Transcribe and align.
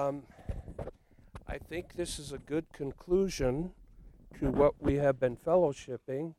Um, 0.00 0.22
I 1.46 1.58
think 1.58 1.94
this 1.94 2.18
is 2.18 2.32
a 2.32 2.38
good 2.38 2.72
conclusion 2.72 3.72
to 4.38 4.50
what 4.50 4.82
we 4.82 4.94
have 4.96 5.20
been 5.20 5.36
fellowshipping. 5.36 6.34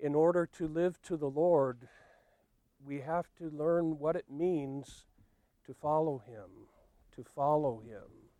In 0.00 0.14
order 0.14 0.48
to 0.54 0.66
live 0.66 1.02
to 1.02 1.18
the 1.18 1.28
Lord, 1.28 1.88
we 2.86 3.00
have 3.00 3.26
to 3.36 3.50
learn 3.50 3.98
what 3.98 4.16
it 4.16 4.26
means 4.30 5.04
to 5.66 5.74
follow 5.74 6.22
Him, 6.26 6.68
to 7.16 7.24
follow 7.34 7.82
Him. 7.84 8.30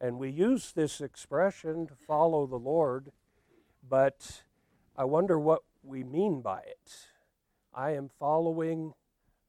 And 0.00 0.18
we 0.18 0.30
use 0.30 0.72
this 0.72 1.02
expression 1.02 1.86
to 1.88 1.94
follow 2.06 2.46
the 2.46 2.56
Lord, 2.56 3.12
but 3.86 4.44
I 4.96 5.04
wonder 5.04 5.38
what 5.38 5.62
we 5.82 6.04
mean 6.04 6.40
by 6.40 6.60
it. 6.60 7.08
I 7.74 7.90
am 7.90 8.08
following 8.18 8.94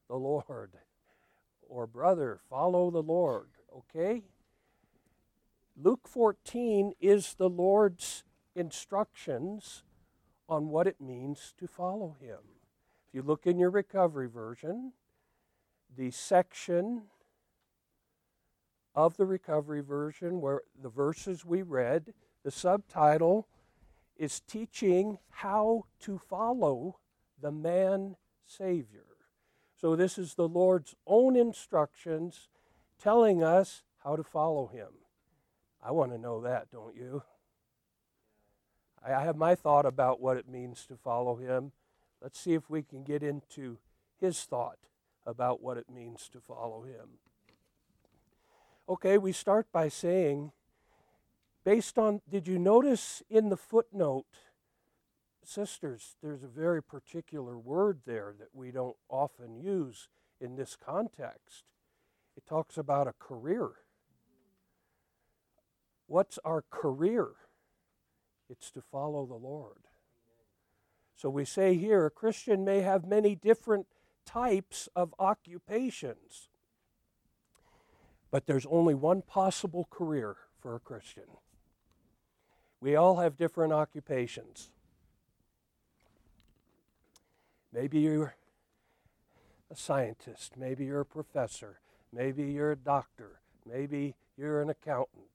the 0.08 0.16
Lord. 0.16 0.72
Or, 1.70 1.86
brother, 1.86 2.40
follow 2.50 2.90
the 2.90 3.02
Lord, 3.02 3.48
okay? 3.76 4.22
Luke 5.76 6.08
14 6.08 6.92
is 7.00 7.34
the 7.34 7.48
Lord's 7.48 8.24
instructions 8.54 9.84
on 10.48 10.68
what 10.68 10.86
it 10.86 11.00
means 11.00 11.54
to 11.58 11.66
follow 11.66 12.16
Him. 12.20 12.38
If 13.08 13.14
you 13.14 13.22
look 13.22 13.46
in 13.46 13.58
your 13.58 13.70
recovery 13.70 14.28
version, 14.28 14.92
the 15.96 16.10
section 16.10 17.02
of 18.94 19.16
the 19.16 19.26
recovery 19.26 19.80
version 19.80 20.40
where 20.40 20.62
the 20.80 20.88
verses 20.88 21.44
we 21.44 21.62
read, 21.62 22.12
the 22.44 22.50
subtitle 22.50 23.46
is 24.16 24.40
Teaching 24.40 25.18
How 25.30 25.84
to 26.00 26.18
Follow 26.18 26.98
the 27.40 27.52
Man 27.52 28.16
Savior. 28.44 29.04
So, 29.80 29.94
this 29.94 30.18
is 30.18 30.34
the 30.34 30.48
Lord's 30.48 30.96
own 31.06 31.36
instructions 31.36 32.48
telling 33.02 33.42
us 33.42 33.82
how 34.04 34.16
to 34.16 34.22
follow 34.22 34.66
Him. 34.66 34.88
I 35.82 35.92
want 35.92 36.12
to 36.12 36.18
know 36.18 36.40
that, 36.42 36.70
don't 36.70 36.96
you? 36.96 37.22
I 39.06 39.22
have 39.22 39.36
my 39.36 39.54
thought 39.54 39.86
about 39.86 40.20
what 40.20 40.36
it 40.36 40.48
means 40.48 40.84
to 40.86 40.96
follow 40.96 41.36
Him. 41.36 41.72
Let's 42.20 42.38
see 42.38 42.54
if 42.54 42.68
we 42.68 42.82
can 42.82 43.04
get 43.04 43.22
into 43.22 43.78
His 44.20 44.42
thought 44.42 44.78
about 45.24 45.62
what 45.62 45.76
it 45.76 45.88
means 45.88 46.28
to 46.32 46.40
follow 46.40 46.82
Him. 46.82 47.18
Okay, 48.88 49.18
we 49.18 49.32
start 49.32 49.66
by 49.70 49.88
saying, 49.88 50.52
based 51.64 51.98
on, 51.98 52.22
did 52.28 52.48
you 52.48 52.58
notice 52.58 53.22
in 53.28 53.50
the 53.50 53.56
footnote 53.56 54.26
sisters, 55.44 56.16
there's 56.22 56.42
a 56.42 56.48
very 56.48 56.82
particular 56.82 57.58
word 57.58 58.00
there 58.06 58.34
that 58.38 58.48
we 58.52 58.70
don't 58.70 58.96
often 59.08 59.56
use 59.56 60.08
in 60.40 60.56
this 60.56 60.76
context. 60.76 61.64
It 62.38 62.46
talks 62.46 62.78
about 62.78 63.08
a 63.08 63.14
career. 63.18 63.68
What's 66.06 66.38
our 66.44 66.62
career? 66.70 67.30
It's 68.48 68.70
to 68.70 68.80
follow 68.80 69.26
the 69.26 69.34
Lord. 69.34 69.88
So 71.16 71.30
we 71.30 71.44
say 71.44 71.74
here 71.74 72.06
a 72.06 72.12
Christian 72.12 72.64
may 72.64 72.82
have 72.82 73.04
many 73.04 73.34
different 73.34 73.88
types 74.24 74.88
of 74.94 75.12
occupations, 75.18 76.48
but 78.30 78.46
there's 78.46 78.66
only 78.70 78.94
one 78.94 79.20
possible 79.22 79.88
career 79.90 80.36
for 80.60 80.76
a 80.76 80.80
Christian. 80.80 81.24
We 82.80 82.94
all 82.94 83.16
have 83.16 83.36
different 83.36 83.72
occupations. 83.72 84.70
Maybe 87.72 87.98
you're 87.98 88.36
a 89.72 89.74
scientist. 89.74 90.56
Maybe 90.56 90.84
you're 90.84 91.00
a 91.00 91.04
professor. 91.04 91.80
Maybe 92.12 92.44
you're 92.44 92.72
a 92.72 92.76
doctor. 92.76 93.40
Maybe 93.66 94.14
you're 94.36 94.62
an 94.62 94.70
accountant. 94.70 95.26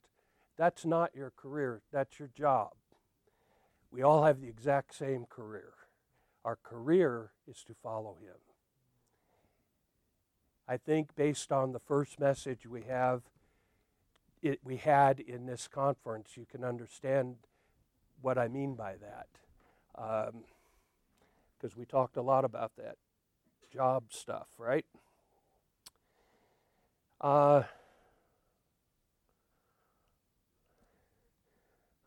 That's 0.57 0.85
not 0.85 1.15
your 1.15 1.31
career, 1.35 1.81
that's 1.91 2.19
your 2.19 2.29
job. 2.35 2.71
We 3.91 4.01
all 4.01 4.23
have 4.23 4.41
the 4.41 4.47
exact 4.47 4.95
same 4.95 5.25
career. 5.25 5.73
Our 6.43 6.57
career 6.61 7.31
is 7.47 7.63
to 7.65 7.73
follow 7.81 8.17
Him. 8.21 8.35
I 10.67 10.77
think, 10.77 11.15
based 11.15 11.51
on 11.51 11.73
the 11.73 11.79
first 11.79 12.19
message 12.19 12.65
we 12.65 12.83
have, 12.83 13.21
it, 14.41 14.59
we 14.63 14.77
had 14.77 15.19
in 15.19 15.45
this 15.45 15.67
conference, 15.67 16.31
you 16.35 16.45
can 16.49 16.63
understand 16.63 17.35
what 18.21 18.37
I 18.37 18.47
mean 18.47 18.75
by 18.75 18.95
that. 18.95 19.27
Um, 19.95 20.43
because 21.63 21.77
we 21.77 21.85
talked 21.85 22.17
a 22.17 22.21
lot 22.21 22.43
about 22.43 22.71
that 22.77 22.97
job 23.71 24.05
stuff, 24.09 24.47
right? 24.57 24.85
Uh, 27.23 27.63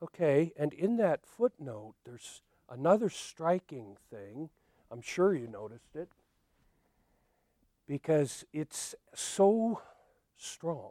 okay, 0.03 0.53
and 0.59 0.73
in 0.75 0.99
that 0.99 1.27
footnote, 1.27 1.95
there's 2.05 2.43
another 2.71 3.09
striking 3.09 3.97
thing. 4.11 4.51
I'm 4.93 5.01
sure 5.01 5.35
you 5.35 5.49
noticed 5.49 5.97
it 5.97 6.11
because 7.89 8.45
it's 8.53 8.95
so 9.15 9.81
strong. 10.37 10.91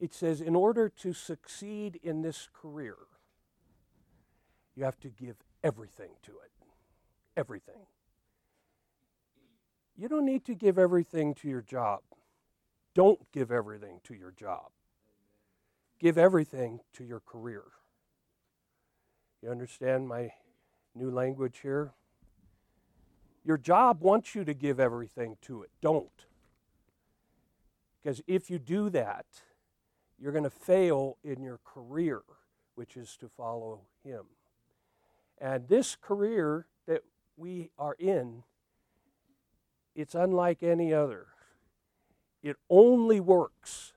It 0.00 0.14
says, 0.14 0.40
in 0.40 0.56
order 0.56 0.88
to 0.88 1.12
succeed 1.12 2.00
in 2.02 2.22
this 2.22 2.48
career, 2.54 2.96
you 4.74 4.84
have 4.84 4.98
to 5.00 5.08
give 5.08 5.36
everything 5.62 6.12
to 6.22 6.32
it 6.32 6.50
everything. 7.36 7.86
You 9.96 10.08
don't 10.08 10.26
need 10.26 10.44
to 10.46 10.54
give 10.54 10.78
everything 10.78 11.34
to 11.36 11.48
your 11.48 11.62
job. 11.62 12.00
Don't 12.94 13.20
give 13.32 13.50
everything 13.50 14.00
to 14.04 14.14
your 14.14 14.32
job. 14.32 14.70
Give 15.98 16.18
everything 16.18 16.80
to 16.94 17.04
your 17.04 17.20
career. 17.20 17.62
You 19.42 19.50
understand 19.50 20.08
my 20.08 20.32
new 20.94 21.10
language 21.10 21.60
here? 21.62 21.92
Your 23.44 23.56
job 23.56 24.00
wants 24.00 24.34
you 24.34 24.44
to 24.44 24.54
give 24.54 24.80
everything 24.80 25.36
to 25.42 25.62
it. 25.62 25.70
Don't. 25.80 26.26
Because 28.02 28.22
if 28.26 28.50
you 28.50 28.58
do 28.58 28.90
that, 28.90 29.26
you're 30.18 30.32
going 30.32 30.44
to 30.44 30.50
fail 30.50 31.16
in 31.24 31.42
your 31.42 31.60
career, 31.64 32.22
which 32.74 32.96
is 32.96 33.16
to 33.18 33.28
follow 33.28 33.82
Him. 34.04 34.24
And 35.38 35.68
this 35.68 35.96
career 35.96 36.66
that 36.86 37.02
we 37.36 37.70
are 37.78 37.96
in, 37.98 38.42
it's 39.94 40.14
unlike 40.14 40.62
any 40.62 40.92
other. 40.92 41.28
It 42.42 42.56
only 42.68 43.20
works 43.20 43.92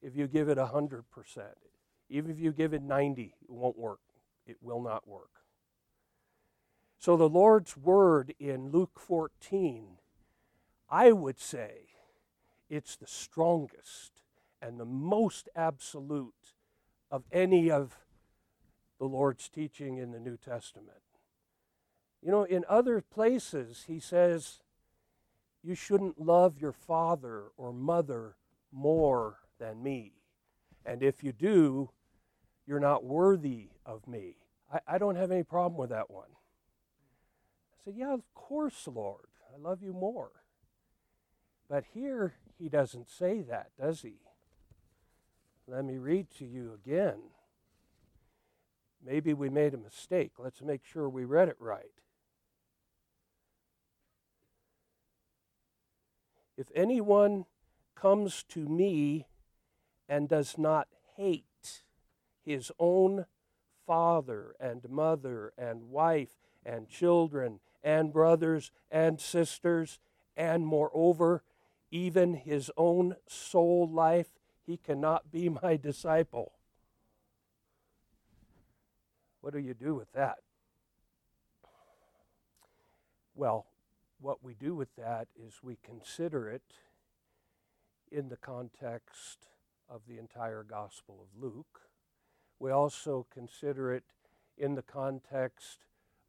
if 0.00 0.16
you 0.16 0.26
give 0.26 0.48
it 0.48 0.58
100%. 0.58 1.02
Even 2.08 2.30
if 2.30 2.38
you 2.38 2.52
give 2.52 2.74
it 2.74 2.82
90, 2.82 3.34
it 3.42 3.50
won't 3.50 3.78
work. 3.78 4.00
It 4.46 4.56
will 4.60 4.82
not 4.82 5.06
work. 5.08 5.30
So 6.98 7.16
the 7.16 7.28
Lord's 7.28 7.76
word 7.76 8.34
in 8.38 8.70
Luke 8.70 9.00
14, 9.00 9.98
I 10.88 11.10
would 11.10 11.40
say 11.40 11.88
it's 12.70 12.96
the 12.96 13.06
strongest 13.06 14.22
and 14.60 14.78
the 14.78 14.84
most 14.84 15.48
absolute 15.56 16.54
of 17.10 17.24
any 17.32 17.70
of 17.70 17.98
the 18.98 19.06
Lord's 19.06 19.48
teaching 19.48 19.98
in 19.98 20.12
the 20.12 20.20
New 20.20 20.36
Testament. 20.36 21.02
You 22.22 22.30
know, 22.30 22.44
in 22.44 22.64
other 22.68 23.00
places, 23.00 23.84
he 23.88 23.98
says, 23.98 24.60
you 25.62 25.74
shouldn't 25.74 26.20
love 26.20 26.58
your 26.58 26.72
father 26.72 27.44
or 27.56 27.72
mother 27.72 28.36
more 28.72 29.38
than 29.58 29.82
me. 29.82 30.12
And 30.84 31.02
if 31.02 31.22
you 31.22 31.32
do, 31.32 31.90
you're 32.66 32.80
not 32.80 33.04
worthy 33.04 33.68
of 33.86 34.06
me. 34.08 34.36
I, 34.72 34.80
I 34.94 34.98
don't 34.98 35.16
have 35.16 35.30
any 35.30 35.44
problem 35.44 35.78
with 35.78 35.90
that 35.90 36.10
one. 36.10 36.30
I 37.74 37.84
said, 37.84 37.94
Yeah, 37.96 38.12
of 38.12 38.22
course, 38.34 38.88
Lord. 38.92 39.26
I 39.52 39.60
love 39.60 39.82
you 39.82 39.92
more. 39.92 40.30
But 41.68 41.84
here, 41.94 42.34
he 42.58 42.68
doesn't 42.68 43.08
say 43.08 43.42
that, 43.42 43.70
does 43.80 44.02
he? 44.02 44.16
Let 45.66 45.84
me 45.84 45.98
read 45.98 46.30
to 46.38 46.44
you 46.44 46.72
again. 46.74 47.18
Maybe 49.04 49.34
we 49.34 49.48
made 49.48 49.74
a 49.74 49.78
mistake. 49.78 50.32
Let's 50.38 50.62
make 50.62 50.84
sure 50.84 51.08
we 51.08 51.24
read 51.24 51.48
it 51.48 51.56
right. 51.58 52.01
If 56.62 56.70
anyone 56.76 57.46
comes 57.96 58.44
to 58.50 58.68
me 58.68 59.26
and 60.08 60.28
does 60.28 60.56
not 60.56 60.86
hate 61.16 61.82
his 62.44 62.70
own 62.78 63.26
father 63.84 64.54
and 64.60 64.88
mother 64.88 65.52
and 65.58 65.90
wife 65.90 66.38
and 66.64 66.88
children 66.88 67.58
and 67.82 68.12
brothers 68.12 68.70
and 68.92 69.20
sisters, 69.20 69.98
and 70.36 70.64
moreover, 70.64 71.42
even 71.90 72.34
his 72.34 72.70
own 72.76 73.16
soul 73.26 73.90
life, 73.90 74.28
he 74.64 74.76
cannot 74.76 75.32
be 75.32 75.48
my 75.62 75.76
disciple. 75.76 76.52
What 79.40 79.52
do 79.52 79.58
you 79.58 79.74
do 79.74 79.96
with 79.96 80.12
that? 80.12 80.38
Well, 83.34 83.66
what 84.22 84.42
we 84.42 84.54
do 84.54 84.74
with 84.74 84.94
that 84.96 85.26
is 85.36 85.60
we 85.62 85.76
consider 85.82 86.48
it 86.48 86.62
in 88.10 88.28
the 88.28 88.36
context 88.36 89.48
of 89.88 90.02
the 90.08 90.18
entire 90.18 90.62
Gospel 90.62 91.18
of 91.20 91.42
Luke. 91.42 91.80
We 92.58 92.70
also 92.70 93.26
consider 93.32 93.92
it 93.92 94.04
in 94.56 94.74
the 94.76 94.82
context 94.82 95.84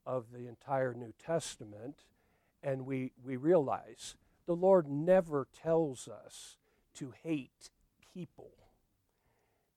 of 0.06 0.26
the 0.34 0.48
entire 0.48 0.94
New 0.94 1.14
Testament, 1.24 2.04
and 2.64 2.86
we, 2.86 3.12
we 3.24 3.38
realize 3.38 4.16
the 4.48 4.56
Lord 4.56 4.90
never 4.90 5.48
tells 5.54 6.08
us 6.08 6.58
to 6.96 7.14
hate 7.24 7.70
people. 8.14 8.52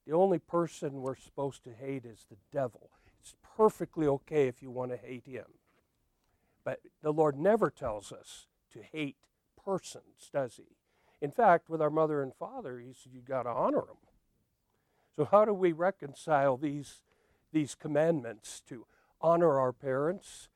The 0.05 0.13
only 0.13 0.39
person 0.39 1.01
we're 1.01 1.15
supposed 1.15 1.63
to 1.65 1.73
hate 1.73 2.05
is 2.05 2.25
the 2.29 2.37
devil. 2.51 2.89
It's 3.19 3.35
perfectly 3.55 4.07
okay 4.07 4.47
if 4.47 4.61
you 4.61 4.71
want 4.71 4.91
to 4.91 4.97
hate 4.97 5.25
him. 5.25 5.45
But 6.67 6.81
the 7.01 7.13
Lord 7.13 7.39
never 7.39 7.71
tells 7.71 8.11
us 8.11 8.45
to 8.73 8.81
hate 8.81 9.15
persons, 9.63 10.29
does 10.33 10.57
he? 10.57 10.75
In 11.21 11.31
fact, 11.31 11.69
with 11.69 11.81
our 11.81 11.89
mother 11.89 12.21
and 12.21 12.35
father, 12.35 12.77
he 12.77 12.91
said, 12.91 13.13
You've 13.13 13.23
got 13.23 13.43
to 13.43 13.49
honor 13.51 13.85
them. 13.85 13.95
So, 15.15 15.23
how 15.23 15.45
do 15.45 15.53
we 15.53 15.71
reconcile 15.71 16.57
these, 16.57 17.03
these 17.53 17.73
commandments 17.73 18.61
to 18.67 18.85
honor 19.21 19.57
our 19.57 19.71
parents? 19.71 20.49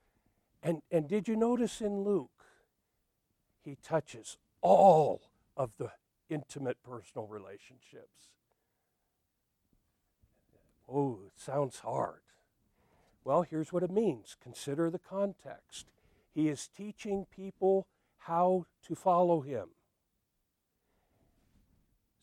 And, 0.62 0.81
and 0.92 1.08
did 1.08 1.30
you 1.30 1.38
notice 1.38 1.80
in 1.80 2.04
Luke, 2.04 2.44
he 3.63 3.78
touches 3.81 4.38
all 4.60 5.22
of 5.56 5.72
the 5.78 5.92
intimate 6.30 6.84
personal 6.84 7.25
relationships? 7.25 8.34
Oh, 10.90 11.19
it 11.25 11.40
sounds 11.40 11.80
hard. 11.80 12.19
Well, 13.24 13.44
here's 13.44 13.72
what 13.72 13.84
it 13.84 13.92
means 13.92 14.36
consider 14.44 14.90
the 14.90 15.00
context. 15.00 15.86
He 16.33 16.48
is 16.48 16.68
teaching 16.68 17.25
people 17.30 17.88
how 18.18 18.66
to 18.88 18.95
follow 18.95 19.42
him. 19.42 19.69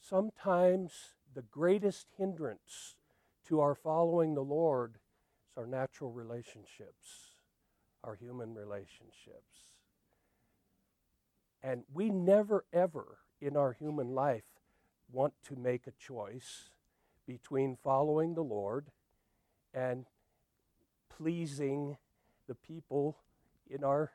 Sometimes 0.00 1.14
the 1.34 1.43
greatest 1.43 2.06
hindrance 2.16 2.94
to 3.46 3.60
our 3.60 3.75
following 3.75 4.34
the 4.34 4.43
Lord 4.43 4.94
is 4.94 5.00
our 5.58 5.66
natural 5.66 6.12
relationships, 6.12 7.34
our 8.05 8.14
human 8.14 8.55
relationships. 8.55 9.75
And 11.62 11.82
we 11.93 12.11
never, 12.11 12.64
ever 12.72 13.19
in 13.40 13.56
our 13.56 13.72
human 13.72 14.14
life 14.14 14.44
want 15.11 15.34
to 15.49 15.56
make 15.56 15.87
a 15.87 15.93
choice 15.93 16.70
between 17.26 17.76
following 17.82 18.34
the 18.34 18.44
Lord 18.44 18.87
and 19.75 20.06
pleasing 21.11 21.96
the 22.46 22.54
people 22.54 23.19
in 23.68 23.84
our 23.84 24.12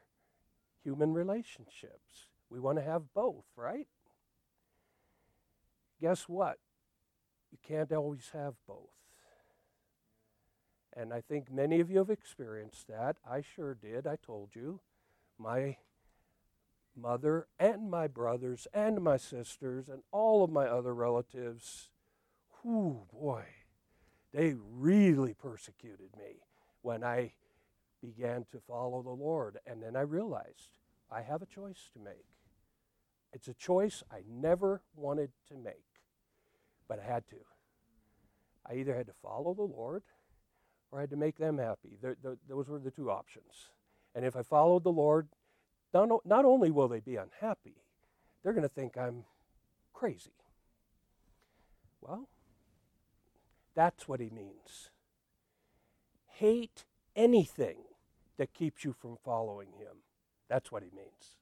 human 0.84 1.14
relationships. 1.14 2.28
We 2.50 2.60
want 2.60 2.78
to 2.78 2.84
have 2.84 3.14
both, 3.14 3.46
right? 3.56 3.88
Guess 6.02 6.24
what? 6.28 6.58
You 7.52 7.58
can't 7.66 7.92
always 7.92 8.30
have 8.34 8.56
both. 8.68 8.90
And 10.96 11.14
I 11.14 11.22
think 11.22 11.52
many 11.52 11.80
of 11.80 11.90
you 11.90 12.00
have 12.00 12.10
experienced 12.10 12.88
that. 12.88 13.18
I 13.30 13.42
sure 13.42 13.74
did. 13.74 14.06
I 14.06 14.18
told 14.24 14.50
you. 14.54 14.82
My 15.40 15.78
mother 16.96 17.48
and 17.60 17.90
my 17.90 18.08
brothers 18.08 18.68
and 18.74 19.02
my 19.02 19.18
sisters 19.18 19.90
and 19.90 20.04
all 20.12 20.44
of 20.44 20.52
my 20.52 20.66
other 20.66 20.94
relatives, 20.94 21.90
whoo, 22.64 23.04
boy, 23.12 23.46
they 24.32 24.56
really 24.56 25.34
persecuted 25.34 26.16
me 26.18 26.44
when 26.82 27.04
I 27.04 27.34
began 28.04 28.46
to 28.52 28.60
follow 28.68 29.02
the 29.02 29.10
Lord. 29.10 29.58
And 29.66 29.82
then 29.82 29.96
I 29.96 30.02
realized 30.02 30.78
I 31.10 31.22
have 31.22 31.42
a 31.42 31.48
choice 31.48 31.90
to 31.94 32.00
make. 32.00 32.26
It's 33.32 33.48
a 33.48 33.54
choice 33.54 34.04
I 34.12 34.20
never 34.30 34.82
wanted 34.96 35.32
to 35.48 35.56
make, 35.56 35.86
but 36.88 37.00
I 37.00 37.12
had 37.12 37.28
to. 37.30 37.38
I 38.70 38.76
either 38.76 38.96
had 38.96 39.08
to 39.08 39.14
follow 39.22 39.54
the 39.54 39.64
Lord 39.64 40.04
or 40.92 41.00
I 41.00 41.02
had 41.02 41.10
to 41.10 41.16
make 41.16 41.38
them 41.38 41.58
happy. 41.58 41.98
Those 42.02 42.68
were 42.70 42.80
the 42.80 42.92
two 42.92 43.10
options. 43.10 43.70
And 44.14 44.24
if 44.26 44.36
I 44.36 44.44
followed 44.44 44.84
the 44.84 44.92
Lord, 44.92 45.28
not, 45.94 46.10
not 46.26 46.46
only 46.46 46.70
will 46.70 46.88
they 46.88 47.00
be 47.00 47.16
unhappy, 47.16 47.78
they're 48.44 48.54
going 48.54 48.64
to 48.64 48.70
think 48.70 48.98
I'm 48.98 49.24
crazy. 49.94 50.34
Well, 52.02 52.28
that's 53.76 54.08
what 54.08 54.20
he 54.20 54.30
means. 54.30 54.92
Hate 56.28 56.86
anything 57.16 57.78
that 58.38 58.54
keeps 58.54 58.84
you 58.84 58.94
from 58.94 59.18
following 59.24 59.70
him. 59.78 59.98
That's 60.50 60.72
what 60.72 60.84
he 60.84 60.90
means. 60.96 61.38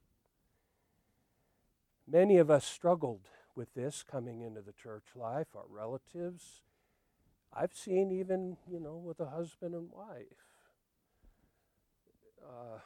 Many 2.07 2.37
of 2.37 2.49
us 2.49 2.65
struggled 2.65 3.27
with 3.55 3.73
this 3.73 4.03
coming 4.03 4.41
into 4.41 4.61
the 4.61 4.73
church 4.73 5.05
life, 5.15 5.47
our 5.55 5.65
relatives. 5.69 6.61
I've 7.53 7.73
seen 7.73 8.11
even, 8.11 8.57
you 8.69 8.79
know, 8.79 8.97
with 8.97 9.19
a 9.19 9.29
husband 9.29 9.75
and 9.75 9.89
wife 9.91 10.25
uh, 12.43 12.79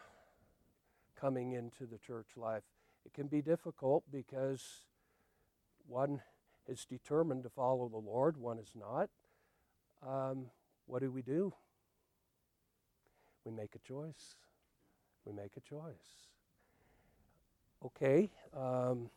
coming 1.19 1.53
into 1.53 1.85
the 1.85 1.97
church 1.97 2.29
life. 2.35 2.63
It 3.05 3.13
can 3.13 3.27
be 3.27 3.41
difficult 3.41 4.03
because 4.11 4.63
one 5.87 6.21
is 6.67 6.85
determined 6.85 7.43
to 7.43 7.49
follow 7.49 7.87
the 7.87 7.97
Lord, 7.97 8.37
one 8.37 8.59
is 8.59 8.71
not. 8.75 9.09
Um, 10.05 10.47
what 10.87 11.01
do 11.01 11.11
we 11.11 11.21
do? 11.21 11.53
We 13.45 13.51
make 13.51 13.75
a 13.75 13.79
choice. 13.79 14.35
We 15.23 15.31
make 15.31 15.55
a 15.55 15.61
choice. 15.61 16.27
Okay. 17.85 18.31
Um, 18.55 19.09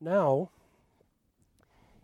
now, 0.00 0.50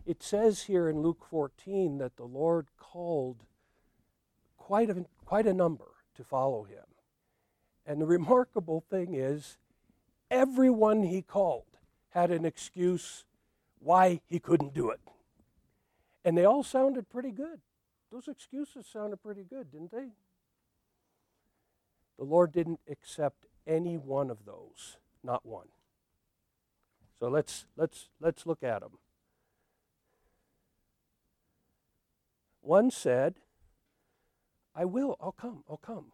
it 0.05 0.23
says 0.23 0.63
here 0.63 0.89
in 0.89 1.01
Luke 1.01 1.25
14 1.29 1.97
that 1.97 2.15
the 2.15 2.23
Lord 2.23 2.67
called 2.77 3.43
quite 4.57 4.89
a, 4.89 5.05
quite 5.25 5.45
a 5.45 5.53
number 5.53 5.91
to 6.15 6.23
follow 6.23 6.63
him. 6.63 6.85
And 7.85 8.01
the 8.01 8.05
remarkable 8.17 8.83
thing 8.89 9.13
is, 9.13 9.57
everyone 10.31 11.03
he 11.03 11.21
called 11.21 11.65
had 12.09 12.31
an 12.31 12.45
excuse 12.45 13.25
why 13.79 14.21
he 14.25 14.39
couldn't 14.39 14.73
do 14.73 14.89
it. 14.89 15.01
And 16.23 16.37
they 16.37 16.45
all 16.45 16.63
sounded 16.63 17.09
pretty 17.09 17.31
good. 17.31 17.59
Those 18.11 18.27
excuses 18.27 18.87
sounded 18.87 19.21
pretty 19.21 19.43
good, 19.43 19.71
didn't 19.71 19.91
they? 19.91 20.11
The 22.17 22.23
Lord 22.23 22.51
didn't 22.51 22.79
accept 22.89 23.45
any 23.67 23.97
one 23.97 24.29
of 24.29 24.45
those, 24.45 24.97
not 25.23 25.45
one. 25.45 25.67
So 27.19 27.27
let's 27.29 27.65
let's 27.75 28.09
let's 28.19 28.45
look 28.45 28.63
at 28.63 28.81
them. 28.81 28.97
One 32.61 32.89
said, 32.89 33.35
I 34.73 34.85
will, 34.85 35.17
I'll 35.21 35.31
come, 35.31 35.63
I'll 35.69 35.77
come, 35.77 36.13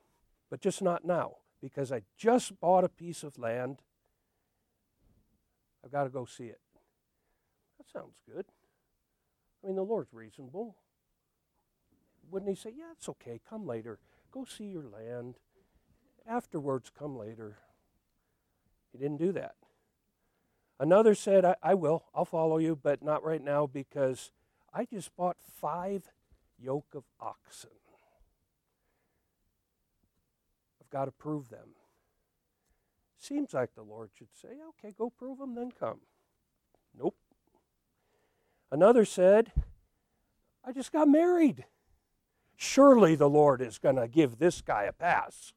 but 0.49 0.59
just 0.59 0.81
not 0.81 1.05
now, 1.05 1.37
because 1.61 1.91
I 1.93 2.01
just 2.17 2.59
bought 2.59 2.83
a 2.83 2.89
piece 2.89 3.23
of 3.23 3.37
land. 3.37 3.81
I've 5.83 5.91
got 5.91 6.03
to 6.03 6.09
go 6.09 6.25
see 6.25 6.45
it. 6.45 6.59
That 7.77 7.89
sounds 7.91 8.21
good. 8.29 8.45
I 9.63 9.67
mean, 9.67 9.75
the 9.77 9.81
Lord's 9.83 10.13
reasonable. 10.13 10.75
Wouldn't 12.29 12.49
He 12.49 12.55
say, 12.55 12.73
Yeah, 12.77 12.91
it's 12.97 13.09
okay, 13.09 13.39
come 13.49 13.65
later. 13.65 13.99
Go 14.31 14.45
see 14.45 14.65
your 14.65 14.83
land. 14.83 15.35
Afterwards, 16.27 16.91
come 16.97 17.17
later. 17.17 17.57
He 18.91 18.97
didn't 18.97 19.17
do 19.17 19.31
that. 19.33 19.55
Another 20.79 21.13
said, 21.13 21.45
I, 21.45 21.55
I 21.61 21.73
will, 21.75 22.05
I'll 22.13 22.25
follow 22.25 22.57
you, 22.57 22.75
but 22.75 23.03
not 23.03 23.23
right 23.23 23.43
now 23.43 23.67
because 23.67 24.31
I 24.73 24.85
just 24.85 25.15
bought 25.15 25.37
five 25.39 26.09
yoke 26.57 26.93
of 26.95 27.03
oxen. 27.19 27.69
I've 30.81 30.89
got 30.89 31.05
to 31.05 31.11
prove 31.11 31.49
them. 31.49 31.75
Seems 33.19 33.53
like 33.53 33.75
the 33.75 33.83
Lord 33.83 34.09
should 34.17 34.33
say, 34.33 34.49
okay, 34.69 34.93
go 34.97 35.11
prove 35.11 35.37
them, 35.37 35.53
then 35.53 35.71
come. 35.71 35.99
Nope. 36.97 37.15
Another 38.71 39.05
said, 39.05 39.51
I 40.65 40.71
just 40.71 40.91
got 40.91 41.07
married. 41.07 41.65
Surely 42.55 43.15
the 43.15 43.29
Lord 43.29 43.61
is 43.61 43.77
going 43.77 43.97
to 43.97 44.07
give 44.07 44.39
this 44.39 44.61
guy 44.61 44.83
a 44.83 44.91
pass. 44.91 45.53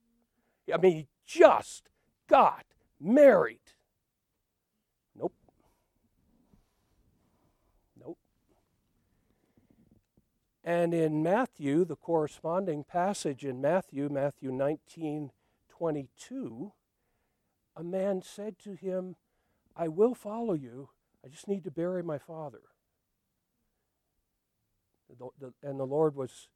I 0.73 0.78
mean, 0.78 0.97
he 0.97 1.09
just 1.26 1.88
got 2.28 2.64
married. 3.00 3.61
Nope. 5.14 5.35
Nope. 7.99 8.18
And 10.62 10.94
in 10.94 11.23
Matthew, 11.23 11.85
the 11.85 11.97
corresponding 11.97 12.85
passage 12.85 13.44
in 13.44 13.61
Matthew, 13.61 14.09
Matthew 14.09 14.50
19 14.50 15.30
22, 15.68 16.73
a 17.76 17.83
man 17.83 18.23
said 18.23 18.59
to 18.61 18.75
him, 18.75 19.16
I 19.76 19.88
will 19.88 20.14
follow 20.14 20.54
you. 20.54 20.90
I 21.25 21.28
just 21.28 21.49
need 21.49 21.64
to 21.64 21.71
bury 21.71 22.02
my 22.02 22.18
father. 22.18 22.61
and 25.62 25.80
the 25.80 25.85
Lord 25.85 26.14
was 26.14 26.49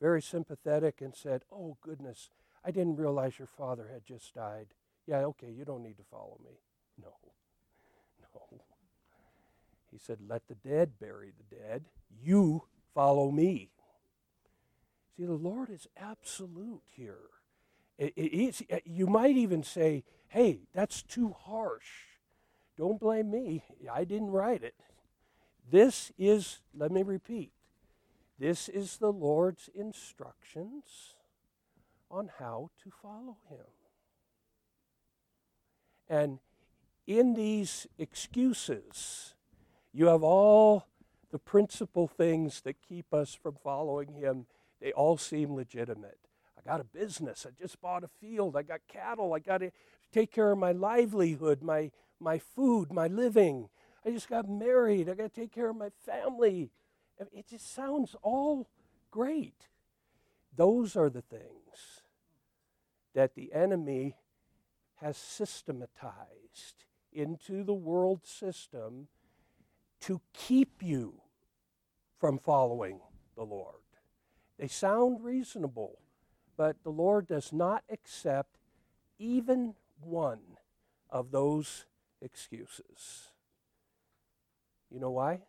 very 0.00 0.22
sympathetic 0.22 1.00
and 1.00 1.14
said, 1.14 1.44
Oh, 1.52 1.76
goodness, 1.80 2.30
I 2.64 2.70
didn't 2.70 2.96
realize 2.96 3.38
your 3.38 3.48
father 3.48 3.88
had 3.92 4.04
just 4.04 4.34
died. 4.34 4.68
Yeah, 5.06 5.18
okay, 5.18 5.50
you 5.50 5.64
don't 5.64 5.82
need 5.82 5.96
to 5.96 6.04
follow 6.10 6.38
me. 6.44 6.60
No, 7.00 7.12
no. 8.20 8.60
He 9.90 9.98
said, 9.98 10.18
Let 10.26 10.48
the 10.48 10.54
dead 10.54 10.92
bury 11.00 11.32
the 11.36 11.56
dead. 11.56 11.84
You 12.22 12.64
follow 12.94 13.30
me. 13.30 13.70
See, 15.16 15.26
the 15.26 15.32
Lord 15.32 15.70
is 15.70 15.86
absolute 15.96 16.82
here. 16.96 17.28
It, 17.98 18.62
uh, 18.72 18.78
you 18.84 19.06
might 19.06 19.36
even 19.36 19.62
say, 19.62 20.04
hey, 20.28 20.60
that's 20.74 21.02
too 21.02 21.34
harsh. 21.38 21.86
Don't 22.76 22.98
blame 22.98 23.30
me. 23.30 23.62
I 23.92 24.04
didn't 24.04 24.30
write 24.30 24.64
it. 24.64 24.74
This 25.70 26.10
is, 26.18 26.60
let 26.74 26.90
me 26.90 27.02
repeat, 27.02 27.52
this 28.38 28.68
is 28.68 28.96
the 28.96 29.12
Lord's 29.12 29.68
instructions 29.74 31.14
on 32.12 32.30
how 32.38 32.70
to 32.84 32.90
follow 32.90 33.38
Him. 33.48 33.66
And 36.08 36.38
in 37.06 37.34
these 37.34 37.86
excuses, 37.98 39.34
you 39.92 40.06
have 40.06 40.22
all 40.22 40.86
the 41.30 41.38
principal 41.38 42.06
things 42.06 42.60
that 42.60 42.76
keep 42.86 43.12
us 43.14 43.34
from 43.34 43.56
following 43.64 44.12
Him. 44.12 44.46
They 44.80 44.92
all 44.92 45.16
seem 45.16 45.54
legitimate. 45.54 46.18
I 46.56 46.68
got 46.68 46.80
a 46.80 46.84
business. 46.84 47.46
I 47.48 47.50
just 47.58 47.80
bought 47.80 48.04
a 48.04 48.10
field. 48.20 48.56
I 48.56 48.62
got 48.62 48.80
cattle. 48.86 49.32
I 49.32 49.38
got 49.38 49.58
to 49.58 49.70
take 50.12 50.30
care 50.30 50.52
of 50.52 50.58
my 50.58 50.72
livelihood, 50.72 51.62
my, 51.62 51.90
my 52.20 52.38
food, 52.38 52.92
my 52.92 53.06
living. 53.06 53.70
I 54.04 54.10
just 54.10 54.28
got 54.28 54.48
married. 54.48 55.08
I 55.08 55.14
got 55.14 55.32
to 55.34 55.40
take 55.40 55.52
care 55.52 55.70
of 55.70 55.76
my 55.76 55.90
family. 56.04 56.70
It 57.32 57.48
just 57.48 57.74
sounds 57.74 58.14
all 58.22 58.68
great. 59.10 59.68
Those 60.54 60.94
are 60.96 61.08
the 61.08 61.22
things 61.22 62.01
that 63.14 63.34
the 63.34 63.52
enemy 63.52 64.16
has 64.96 65.16
systematized 65.16 66.84
into 67.12 67.62
the 67.64 67.74
world 67.74 68.24
system 68.24 69.08
to 70.00 70.20
keep 70.32 70.82
you 70.82 71.20
from 72.18 72.38
following 72.38 73.00
the 73.36 73.44
Lord. 73.44 73.74
They 74.58 74.68
sound 74.68 75.24
reasonable, 75.24 75.98
but 76.56 76.76
the 76.84 76.90
Lord 76.90 77.26
does 77.26 77.52
not 77.52 77.84
accept 77.90 78.58
even 79.18 79.74
one 80.00 80.56
of 81.10 81.30
those 81.30 81.86
excuses. 82.20 83.30
You 84.90 85.00
know 85.00 85.10
why? 85.10 85.40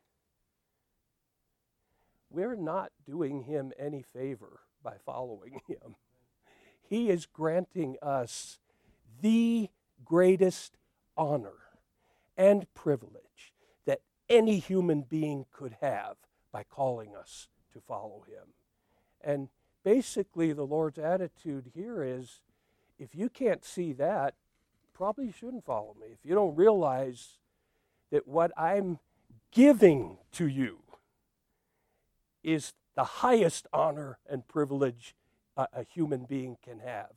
We're 2.30 2.56
not 2.56 2.92
doing 3.06 3.44
him 3.44 3.72
any 3.78 4.02
favor 4.02 4.62
by 4.84 4.96
following 5.06 5.62
him. 5.68 5.96
He 6.90 7.10
is 7.10 7.26
granting 7.26 7.98
us 8.02 8.60
the 9.22 9.70
greatest 10.04 10.78
honor 11.16 11.54
and 12.38 12.72
privilege 12.74 13.54
that 13.86 14.02
any 14.30 14.60
human 14.60 15.02
being 15.02 15.46
could 15.52 15.78
have 15.82 16.16
by 16.52 16.64
calling 16.64 17.16
us 17.16 17.48
to 17.74 17.80
follow 17.80 18.24
him. 18.28 18.54
And 19.22 19.50
basically, 19.84 20.54
the 20.54 20.66
Lord's 20.66 21.00
attitude 21.00 21.72
here 21.74 22.04
is 22.04 22.42
if 23.00 23.16
you 23.16 23.30
can't 23.30 23.66
see 23.66 23.94
that, 23.94 24.36
probably 24.94 25.26
you 25.26 25.32
shouldn't 25.32 25.66
follow 25.66 25.96
me. 26.00 26.08
If 26.12 26.20
you 26.24 26.36
don't 26.36 26.56
realize 26.56 27.38
that 28.12 28.28
what 28.28 28.52
I'm 28.58 29.00
giving 29.52 30.18
to 30.34 30.48
you 30.48 30.80
is 32.44 32.74
the 32.96 33.04
highest 33.04 33.68
honor 33.74 34.20
and 34.30 34.48
privilege 34.48 35.16
a, 35.58 35.68
a 35.74 35.84
human 35.84 36.26
being 36.26 36.58
can 36.64 36.80
have. 36.80 37.12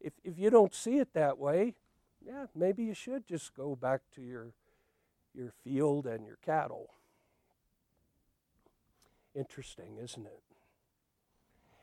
If, 0.00 0.12
if 0.22 0.38
you 0.38 0.50
don't 0.50 0.74
see 0.74 0.98
it 0.98 1.14
that 1.14 1.38
way, 1.38 1.74
yeah, 2.24 2.46
maybe 2.54 2.84
you 2.84 2.94
should 2.94 3.26
just 3.26 3.54
go 3.54 3.76
back 3.76 4.00
to 4.14 4.22
your, 4.22 4.52
your 5.34 5.52
field 5.62 6.06
and 6.06 6.26
your 6.26 6.38
cattle. 6.44 6.90
Interesting, 9.34 9.98
isn't 10.02 10.26
it? 10.26 10.42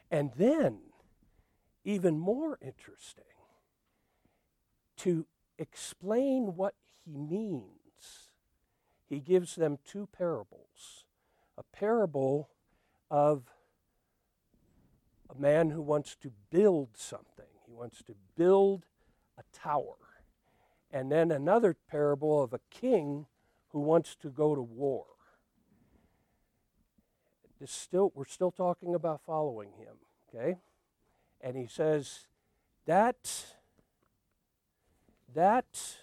And 0.10 0.32
then, 0.36 0.80
even 1.84 2.18
more 2.20 2.58
interesting, 2.62 3.24
to 4.98 5.26
explain 5.58 6.56
what 6.56 6.76
he 7.06 7.18
means, 7.18 8.30
he 9.08 9.20
gives 9.20 9.56
them 9.56 9.80
two 9.86 10.08
parables. 10.16 11.06
A 11.58 11.64
parable 11.64 12.50
of 13.10 13.44
man 15.42 15.72
who 15.72 15.82
wants 15.82 16.16
to 16.18 16.32
build 16.50 16.90
something, 16.96 17.46
he 17.66 17.74
wants 17.74 18.04
to 18.04 18.14
build 18.36 18.86
a 19.38 19.44
tower. 19.58 19.96
And 20.92 21.12
then 21.12 21.32
another 21.32 21.76
parable 21.90 22.44
of 22.44 22.54
a 22.54 22.60
king 22.70 23.26
who 23.70 23.80
wants 23.80 24.16
to 24.18 24.30
go 24.30 24.56
to 24.56 24.62
war 24.62 25.06
still, 27.66 28.12
we're 28.16 28.26
still 28.26 28.52
talking 28.52 28.96
about 28.96 29.22
following 29.26 29.70
him, 29.78 29.96
okay? 30.30 30.58
And 31.42 31.56
he 31.56 31.68
says 31.68 32.28
that 32.86 33.46
that 35.34 35.98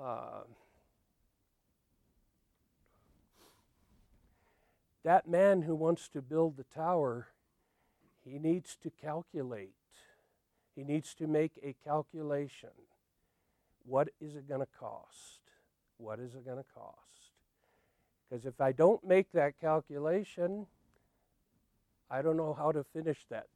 uh, 0.00 0.42
that 5.04 5.28
man 5.28 5.62
who 5.62 5.74
wants 5.74 6.08
to 6.08 6.22
build 6.22 6.56
the 6.56 6.64
tower, 6.64 7.28
he 8.28 8.38
needs 8.38 8.76
to 8.82 8.90
calculate. 8.90 9.74
He 10.74 10.84
needs 10.84 11.14
to 11.14 11.26
make 11.26 11.52
a 11.62 11.74
calculation. 11.84 12.70
What 13.84 14.10
is 14.20 14.34
it 14.34 14.48
going 14.48 14.60
to 14.60 14.68
cost? 14.78 15.40
What 15.96 16.20
is 16.20 16.34
it 16.34 16.44
going 16.44 16.58
to 16.58 16.64
cost? 16.74 16.96
Because 18.28 18.44
if 18.44 18.60
I 18.60 18.72
don't 18.72 19.02
make 19.04 19.32
that 19.32 19.58
calculation, 19.60 20.66
I 22.10 22.22
don't 22.22 22.36
know 22.36 22.54
how 22.54 22.72
to 22.72 22.84
finish 22.84 23.24
that, 23.30 23.46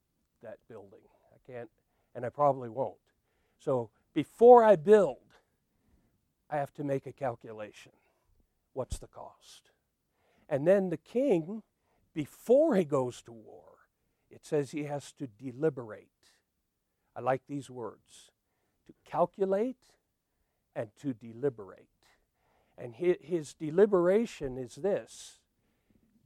that 0.42 0.58
building. 0.68 1.00
I 1.32 1.52
can't, 1.52 1.70
and 2.14 2.24
I 2.24 2.30
probably 2.30 2.68
won't. 2.68 2.96
So 3.58 3.90
before 4.14 4.64
I 4.64 4.76
build, 4.76 5.18
I 6.50 6.56
have 6.56 6.72
to 6.74 6.84
make 6.84 7.06
a 7.06 7.12
calculation. 7.12 7.92
What's 8.72 8.98
the 8.98 9.06
cost? 9.06 9.70
And 10.48 10.66
then 10.66 10.90
the 10.90 10.96
king, 10.96 11.62
before 12.14 12.74
he 12.74 12.84
goes 12.84 13.22
to 13.22 13.32
war, 13.32 13.71
it 14.32 14.46
says 14.46 14.70
he 14.70 14.84
has 14.84 15.12
to 15.12 15.26
deliberate. 15.26 16.08
I 17.14 17.20
like 17.20 17.42
these 17.48 17.68
words 17.68 18.30
to 18.86 18.94
calculate 19.04 19.76
and 20.74 20.88
to 21.02 21.12
deliberate. 21.12 21.88
And 22.78 22.94
his 22.94 23.54
deliberation 23.54 24.56
is 24.56 24.76
this 24.76 25.38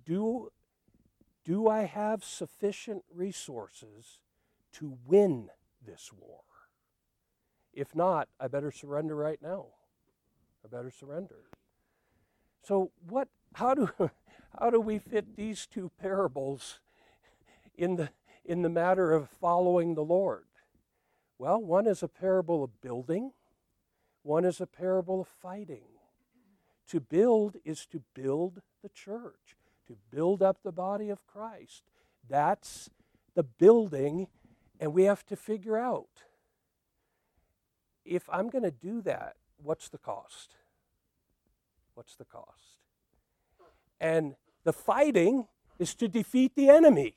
do, 0.04 0.52
do 1.44 1.68
I 1.68 1.82
have 1.82 2.24
sufficient 2.24 3.02
resources 3.12 4.20
to 4.74 4.96
win 5.04 5.48
this 5.84 6.12
war? 6.16 6.42
If 7.72 7.94
not, 7.94 8.28
I 8.40 8.46
better 8.46 8.70
surrender 8.70 9.16
right 9.16 9.42
now. 9.42 9.66
I 10.64 10.68
better 10.68 10.90
surrender. 10.90 11.50
So, 12.62 12.90
what, 13.08 13.28
how, 13.54 13.74
do, 13.74 13.90
how 14.58 14.70
do 14.70 14.80
we 14.80 14.98
fit 14.98 15.36
these 15.36 15.66
two 15.66 15.90
parables 16.00 16.80
in 17.76 17.96
the, 17.96 18.10
in 18.44 18.62
the 18.62 18.68
matter 18.68 19.12
of 19.12 19.28
following 19.28 19.94
the 19.94 20.04
Lord? 20.04 20.44
Well, 21.38 21.60
one 21.60 21.86
is 21.86 22.02
a 22.02 22.08
parable 22.08 22.64
of 22.64 22.80
building, 22.80 23.32
one 24.22 24.44
is 24.44 24.60
a 24.60 24.66
parable 24.66 25.20
of 25.20 25.28
fighting. 25.28 25.84
To 26.90 27.00
build 27.00 27.56
is 27.64 27.84
to 27.86 28.02
build 28.14 28.62
the 28.82 28.88
church, 28.88 29.56
to 29.88 29.96
build 30.10 30.42
up 30.42 30.62
the 30.62 30.72
body 30.72 31.10
of 31.10 31.26
Christ. 31.26 31.82
That's 32.28 32.90
the 33.34 33.42
building, 33.42 34.28
and 34.80 34.94
we 34.94 35.04
have 35.04 35.26
to 35.26 35.36
figure 35.36 35.76
out 35.76 36.06
if 38.06 38.28
I'm 38.30 38.48
going 38.48 38.64
to 38.64 38.70
do 38.70 39.02
that, 39.02 39.36
what's 39.62 39.88
the 39.88 39.98
cost? 39.98 40.54
What's 41.94 42.14
the 42.14 42.24
cost? 42.24 42.78
And 44.00 44.36
the 44.64 44.72
fighting 44.72 45.48
is 45.78 45.94
to 45.96 46.08
defeat 46.08 46.54
the 46.54 46.68
enemy. 46.68 47.16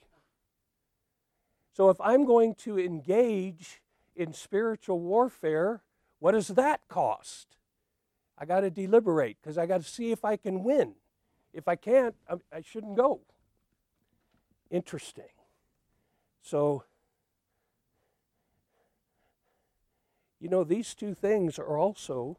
So 1.74 1.90
if 1.90 2.00
I'm 2.02 2.26
going 2.26 2.56
to 2.56 2.80
engage 2.80 3.82
in 4.16 4.34
spiritual 4.34 5.00
warfare, 5.00 5.82
what 6.20 6.32
does 6.34 6.50
that 6.50 6.82
cost? 6.90 7.56
I 8.38 8.46
got 8.46 8.62
to 8.62 8.70
deliberate 8.70 9.38
because 9.42 9.58
I 9.58 9.66
got 9.66 9.82
to 9.82 9.88
see 9.88 10.12
if 10.12 10.24
I 10.24 10.38
can 10.38 10.64
win. 10.64 10.96
If 11.54 11.68
I 11.68 11.76
can't, 11.76 12.16
I, 12.30 12.62
shouldn't 12.62 12.96
go. 12.96 13.22
Interesting. 14.70 15.32
So, 16.42 16.84
you 20.40 20.48
know, 20.48 20.64
these 20.64 20.94
two 20.94 21.14
things 21.14 21.58
are 21.58 21.78
also, 21.78 22.38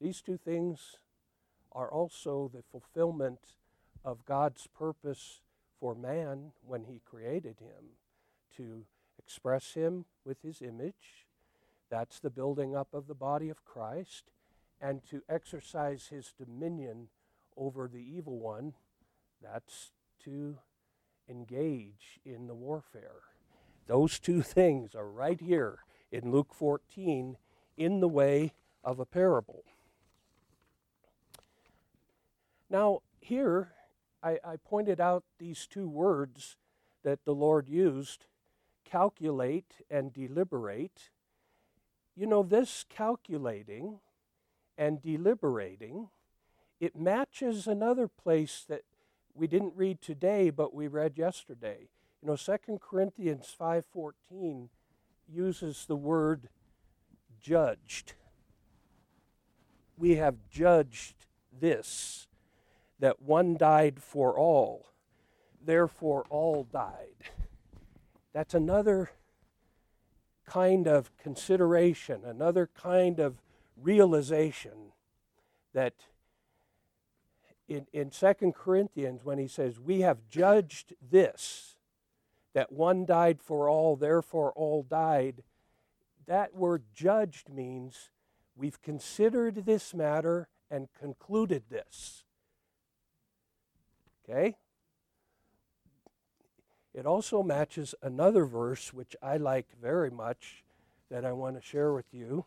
these 0.00 0.20
two 0.20 0.36
things 0.36 0.98
are 1.72 1.90
also 1.90 2.50
the 2.54 2.62
fulfillment 2.62 3.40
of 4.04 4.24
God's 4.24 4.68
purpose 4.68 5.40
for 5.80 5.94
man 5.94 6.52
when 6.64 6.84
he 6.84 7.00
created 7.04 7.56
him 7.58 7.96
to 8.56 8.84
express 9.18 9.74
him 9.74 10.04
with 10.24 10.42
his 10.42 10.60
image. 10.60 11.26
That's 11.90 12.20
the 12.20 12.30
building 12.30 12.74
up 12.74 12.88
of 12.92 13.06
the 13.06 13.14
body 13.14 13.48
of 13.48 13.64
Christ 13.64 14.30
and 14.80 15.02
to 15.08 15.22
exercise 15.28 16.08
his 16.08 16.32
dominion 16.38 17.08
over 17.56 17.88
the 17.88 18.02
evil 18.02 18.38
one, 18.38 18.74
that's 19.40 19.92
to 20.24 20.58
engage 21.28 22.20
in 22.24 22.46
the 22.46 22.54
warfare. 22.54 23.22
Those 23.86 24.18
two 24.18 24.42
things 24.42 24.94
are 24.94 25.08
right 25.08 25.40
here 25.40 25.78
in 26.10 26.30
Luke 26.30 26.54
14 26.54 27.36
in 27.76 28.00
the 28.00 28.08
way 28.08 28.52
of 28.82 28.98
a 28.98 29.06
parable. 29.06 29.64
Now, 32.68 33.00
here, 33.20 33.72
I, 34.22 34.38
I 34.44 34.56
pointed 34.56 35.00
out 35.00 35.24
these 35.38 35.66
two 35.66 35.88
words 35.88 36.56
that 37.04 37.24
the 37.24 37.34
Lord 37.34 37.68
used 37.68 38.26
calculate 38.84 39.82
and 39.90 40.12
deliberate. 40.12 41.10
You 42.16 42.26
know, 42.26 42.42
this 42.42 42.84
calculating 42.88 44.00
and 44.78 45.02
deliberating, 45.02 46.08
it 46.80 46.96
matches 46.96 47.66
another 47.66 48.08
place 48.08 48.64
that 48.68 48.82
we 49.34 49.46
didn't 49.46 49.74
read 49.76 50.00
today, 50.00 50.50
but 50.50 50.74
we 50.74 50.86
read 50.86 51.18
yesterday. 51.18 51.88
You 52.22 52.28
know, 52.28 52.36
2 52.36 52.78
Corinthians 52.80 53.54
5:14 53.58 54.70
uses 55.28 55.86
the 55.86 55.96
word 55.96 56.48
judged. 57.40 58.14
We 59.96 60.16
have 60.16 60.48
judged 60.48 61.26
this 61.52 62.26
that 62.98 63.20
one 63.20 63.56
died 63.56 64.02
for 64.02 64.38
all, 64.38 64.86
therefore 65.60 66.24
all 66.30 66.64
died. 66.64 67.30
That's 68.34 68.52
another 68.52 69.12
kind 70.44 70.88
of 70.88 71.16
consideration, 71.16 72.22
another 72.24 72.68
kind 72.74 73.20
of 73.20 73.36
realization 73.80 74.92
that 75.72 75.94
in, 77.68 77.86
in 77.92 78.10
2 78.10 78.52
Corinthians, 78.54 79.24
when 79.24 79.38
he 79.38 79.48
says, 79.48 79.80
We 79.80 80.00
have 80.00 80.28
judged 80.28 80.94
this, 81.00 81.76
that 82.52 82.72
one 82.72 83.06
died 83.06 83.40
for 83.40 83.68
all, 83.68 83.96
therefore 83.96 84.52
all 84.52 84.82
died, 84.82 85.44
that 86.26 86.54
word 86.54 86.82
judged 86.92 87.48
means 87.48 88.10
we've 88.56 88.82
considered 88.82 89.64
this 89.64 89.94
matter 89.94 90.48
and 90.70 90.88
concluded 90.98 91.64
this. 91.70 92.24
Okay? 94.28 94.56
It 96.94 97.06
also 97.06 97.42
matches 97.42 97.94
another 98.02 98.46
verse 98.46 98.94
which 98.94 99.16
I 99.20 99.36
like 99.36 99.66
very 99.82 100.10
much 100.10 100.62
that 101.10 101.24
I 101.24 101.32
want 101.32 101.56
to 101.56 101.62
share 101.62 101.92
with 101.92 102.06
you. 102.12 102.44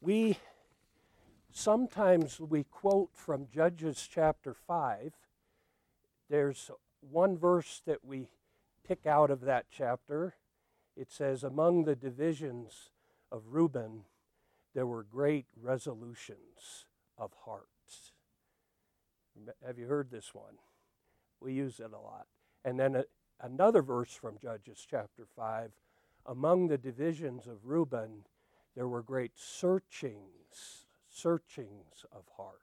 We 0.00 0.38
sometimes 1.52 2.40
we 2.40 2.64
quote 2.64 3.10
from 3.12 3.48
Judges 3.52 4.08
chapter 4.10 4.54
5. 4.54 5.12
There's 6.30 6.70
one 7.00 7.36
verse 7.36 7.82
that 7.84 8.02
we 8.02 8.28
pick 8.88 9.04
out 9.06 9.30
of 9.30 9.42
that 9.42 9.66
chapter. 9.70 10.34
It 10.96 11.12
says, 11.12 11.44
Among 11.44 11.84
the 11.84 11.96
divisions 11.96 12.90
of 13.30 13.42
Reuben, 13.50 14.04
there 14.74 14.86
were 14.86 15.02
great 15.02 15.46
resolutions 15.60 16.86
of 17.18 17.32
heart. 17.44 17.68
Have 19.66 19.78
you 19.78 19.86
heard 19.86 20.10
this 20.10 20.34
one? 20.34 20.58
We 21.44 21.52
use 21.52 21.78
it 21.78 21.92
a 21.92 22.00
lot. 22.00 22.26
And 22.64 22.80
then 22.80 22.96
a, 22.96 23.04
another 23.40 23.82
verse 23.82 24.14
from 24.14 24.38
Judges 24.40 24.84
chapter 24.88 25.26
5 25.36 25.72
Among 26.26 26.68
the 26.68 26.78
divisions 26.78 27.46
of 27.46 27.66
Reuben, 27.66 28.24
there 28.74 28.88
were 28.88 29.02
great 29.02 29.32
searchings, 29.34 30.86
searchings 31.10 32.06
of 32.10 32.24
heart. 32.38 32.62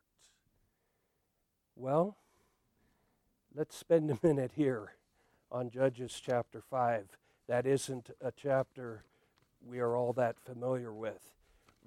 Well, 1.75 2.17
let's 3.53 3.77
spend 3.77 4.09
a 4.09 4.17
minute 4.23 4.53
here 4.55 4.93
on 5.51 5.69
Judges 5.69 6.19
chapter 6.25 6.63
5. 6.67 7.17
That 7.47 7.67
isn't 7.67 8.09
a 8.19 8.31
chapter 8.31 9.03
we 9.63 9.79
are 9.79 9.95
all 9.95 10.13
that 10.13 10.39
familiar 10.39 10.91
with. 10.91 11.35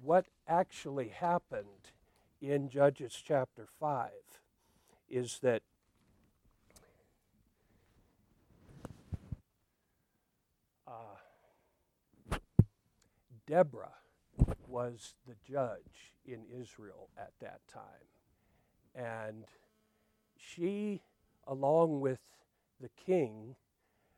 What 0.01 0.27
actually 0.47 1.09
happened 1.09 1.91
in 2.41 2.69
Judges 2.69 3.21
chapter 3.21 3.67
5 3.81 4.11
is 5.09 5.39
that 5.39 5.61
Deborah 13.47 13.93
was 14.67 15.13
the 15.27 15.35
judge 15.47 16.15
in 16.25 16.41
Israel 16.59 17.09
at 17.17 17.31
that 17.41 17.61
time. 17.71 17.83
And 18.95 19.45
she, 20.37 21.01
along 21.47 22.01
with 22.01 22.19
the 22.79 22.89
king, 23.05 23.55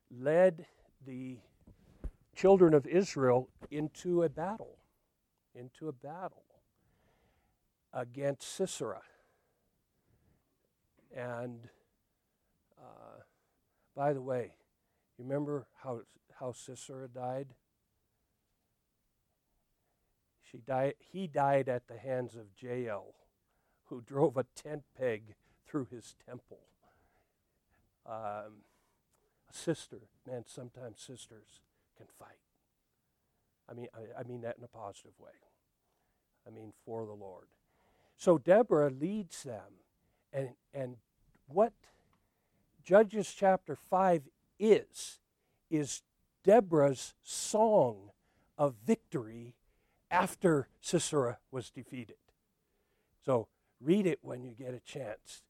led 0.09 0.65
the 1.05 1.37
children 2.35 2.73
of 2.73 2.85
Israel 2.87 3.49
into 3.71 4.23
a 4.23 4.29
battle, 4.29 4.77
into 5.55 5.87
a 5.87 5.93
battle 5.93 6.43
against 7.93 8.55
Sisera. 8.55 9.01
And 11.15 11.67
uh, 12.79 13.21
by 13.95 14.13
the 14.13 14.21
way, 14.21 14.51
you 15.17 15.25
remember 15.25 15.67
how, 15.83 16.01
how 16.39 16.51
Sisera 16.51 17.07
died? 17.07 17.47
She 20.51 20.59
died, 20.59 20.95
he 20.99 21.27
died 21.27 21.67
at 21.67 21.87
the 21.87 21.97
hands 21.97 22.35
of 22.35 22.45
Jael, 22.59 23.13
who 23.85 24.01
drove 24.01 24.37
a 24.37 24.45
tent 24.55 24.83
peg 24.97 25.35
through 25.67 25.87
his 25.91 26.15
temple. 26.25 26.59
Um, 28.05 28.63
a 29.49 29.53
sister, 29.53 29.97
man, 30.25 30.43
sometimes 30.47 30.99
sisters 30.99 31.61
can 31.97 32.07
fight. 32.17 32.37
I 33.69 33.73
mean, 33.73 33.87
I, 33.93 34.21
I 34.21 34.23
mean 34.23 34.41
that 34.41 34.57
in 34.57 34.63
a 34.63 34.67
positive 34.67 35.19
way. 35.19 35.31
I 36.47 36.49
mean, 36.49 36.71
for 36.85 37.05
the 37.05 37.13
Lord. 37.13 37.47
So 38.15 38.37
Deborah 38.37 38.89
leads 38.89 39.43
them 39.43 39.81
and, 40.31 40.49
and 40.73 40.97
what 41.47 41.73
Judges 42.83 43.33
chapter 43.33 43.75
5 43.75 44.23
is, 44.59 45.19
is 45.69 46.03
Deborah's 46.43 47.13
song 47.23 48.11
of 48.57 48.75
victory 48.85 49.55
after 50.09 50.67
Sisera 50.81 51.39
was 51.51 51.69
defeated. 51.69 52.17
So 53.25 53.47
read 53.79 54.05
it 54.05 54.19
when 54.21 54.43
you 54.43 54.51
get 54.57 54.73
a 54.73 54.79
chance. 54.79 55.43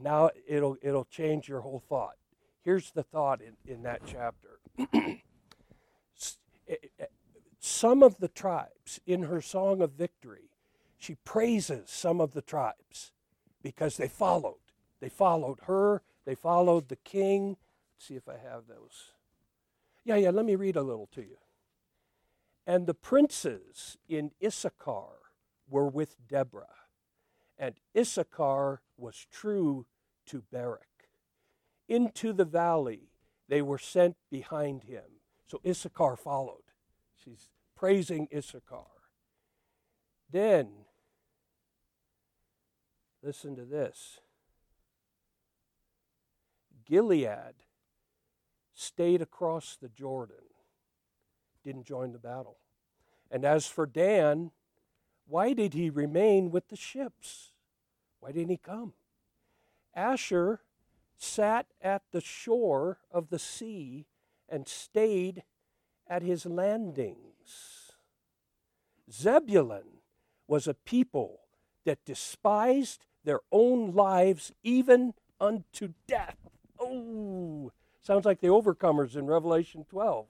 Now 0.00 0.30
it'll, 0.46 0.76
it'll 0.82 1.04
change 1.04 1.48
your 1.48 1.60
whole 1.60 1.82
thought. 1.88 2.16
Here's 2.62 2.90
the 2.90 3.02
thought 3.02 3.40
in, 3.40 3.56
in 3.70 3.82
that 3.82 4.02
chapter. 4.06 4.60
Eh, 6.70 6.74
eh, 7.00 7.06
some 7.60 8.02
of 8.02 8.18
the 8.18 8.28
tribes, 8.28 9.00
in 9.06 9.22
her 9.22 9.40
song 9.40 9.80
of 9.80 9.92
victory, 9.92 10.50
she 10.98 11.14
praises 11.24 11.88
some 11.88 12.20
of 12.20 12.34
the 12.34 12.42
tribes 12.42 13.12
because 13.62 13.96
they 13.96 14.08
followed. 14.08 14.56
They 15.00 15.08
followed 15.08 15.60
her, 15.62 16.02
they 16.24 16.34
followed 16.34 16.88
the 16.88 16.96
king. 16.96 17.56
Let's 17.94 18.06
see 18.06 18.16
if 18.16 18.28
I 18.28 18.36
have 18.36 18.66
those. 18.68 19.12
Yeah, 20.04 20.16
yeah, 20.16 20.30
let 20.30 20.44
me 20.44 20.56
read 20.56 20.76
a 20.76 20.82
little 20.82 21.08
to 21.12 21.22
you. 21.22 21.38
And 22.68 22.86
the 22.86 22.94
princes 22.94 23.96
in 24.08 24.30
Issachar 24.44 25.32
were 25.68 25.88
with 25.88 26.16
Deborah, 26.28 26.66
and 27.58 27.74
Issachar 27.96 28.82
was 28.96 29.26
true 29.32 29.86
to 30.26 30.44
Barak. 30.52 31.08
Into 31.88 32.32
the 32.32 32.44
valley 32.44 33.08
they 33.48 33.62
were 33.62 33.78
sent 33.78 34.16
behind 34.30 34.84
him. 34.84 35.04
So 35.46 35.60
Issachar 35.66 36.16
followed. 36.16 36.62
She's 37.16 37.48
praising 37.74 38.28
Issachar. 38.32 38.84
Then 40.30 40.68
Listen 43.22 43.56
to 43.56 43.64
this 43.64 44.20
Gilead 46.86 47.54
stayed 48.74 49.20
across 49.20 49.76
the 49.80 49.88
Jordan, 49.88 50.36
didn't 51.68 51.84
join 51.84 52.12
the 52.12 52.18
battle. 52.18 52.56
And 53.30 53.44
as 53.44 53.66
for 53.66 53.84
Dan, 53.84 54.52
why 55.26 55.52
did 55.52 55.74
he 55.74 55.90
remain 55.90 56.50
with 56.50 56.68
the 56.68 56.76
ships? 56.76 57.52
Why 58.20 58.32
didn't 58.32 58.48
he 58.48 58.56
come? 58.56 58.94
Asher 59.94 60.62
sat 61.18 61.66
at 61.82 62.04
the 62.10 62.22
shore 62.22 63.00
of 63.10 63.28
the 63.28 63.38
sea 63.38 64.06
and 64.48 64.66
stayed 64.66 65.42
at 66.06 66.22
his 66.22 66.46
landings. 66.46 67.92
Zebulun 69.12 70.00
was 70.46 70.66
a 70.66 70.72
people 70.72 71.40
that 71.84 72.06
despised 72.06 73.04
their 73.24 73.40
own 73.52 73.92
lives 73.92 74.52
even 74.62 75.12
unto 75.38 75.92
death. 76.06 76.38
Oh, 76.80 77.72
sounds 78.00 78.24
like 78.24 78.40
the 78.40 78.46
overcomers 78.46 79.16
in 79.16 79.26
Revelation 79.26 79.84
12. 79.90 80.28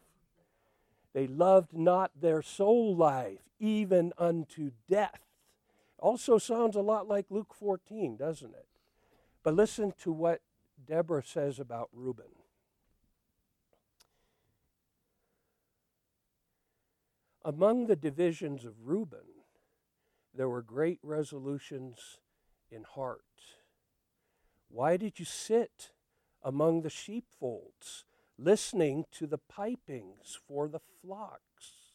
They 1.18 1.26
loved 1.26 1.72
not 1.72 2.12
their 2.20 2.42
soul 2.42 2.94
life 2.94 3.40
even 3.58 4.12
unto 4.18 4.70
death. 4.88 5.18
Also 5.98 6.38
sounds 6.38 6.76
a 6.76 6.80
lot 6.80 7.08
like 7.08 7.26
Luke 7.28 7.52
14, 7.58 8.16
doesn't 8.16 8.54
it? 8.54 8.68
But 9.42 9.54
listen 9.54 9.92
to 10.02 10.12
what 10.12 10.42
Deborah 10.86 11.24
says 11.24 11.58
about 11.58 11.88
Reuben. 11.92 12.36
Among 17.44 17.88
the 17.88 17.96
divisions 17.96 18.64
of 18.64 18.86
Reuben, 18.86 19.42
there 20.32 20.48
were 20.48 20.62
great 20.62 21.00
resolutions 21.02 22.18
in 22.70 22.84
heart. 22.84 23.24
Why 24.68 24.96
did 24.96 25.18
you 25.18 25.24
sit 25.24 25.90
among 26.44 26.82
the 26.82 26.90
sheepfolds, 26.90 28.04
listening 28.38 29.04
to 29.12 29.26
the 29.26 29.38
pipings 29.38 30.38
for 30.46 30.68
the 30.68 30.80
flocks? 31.02 31.92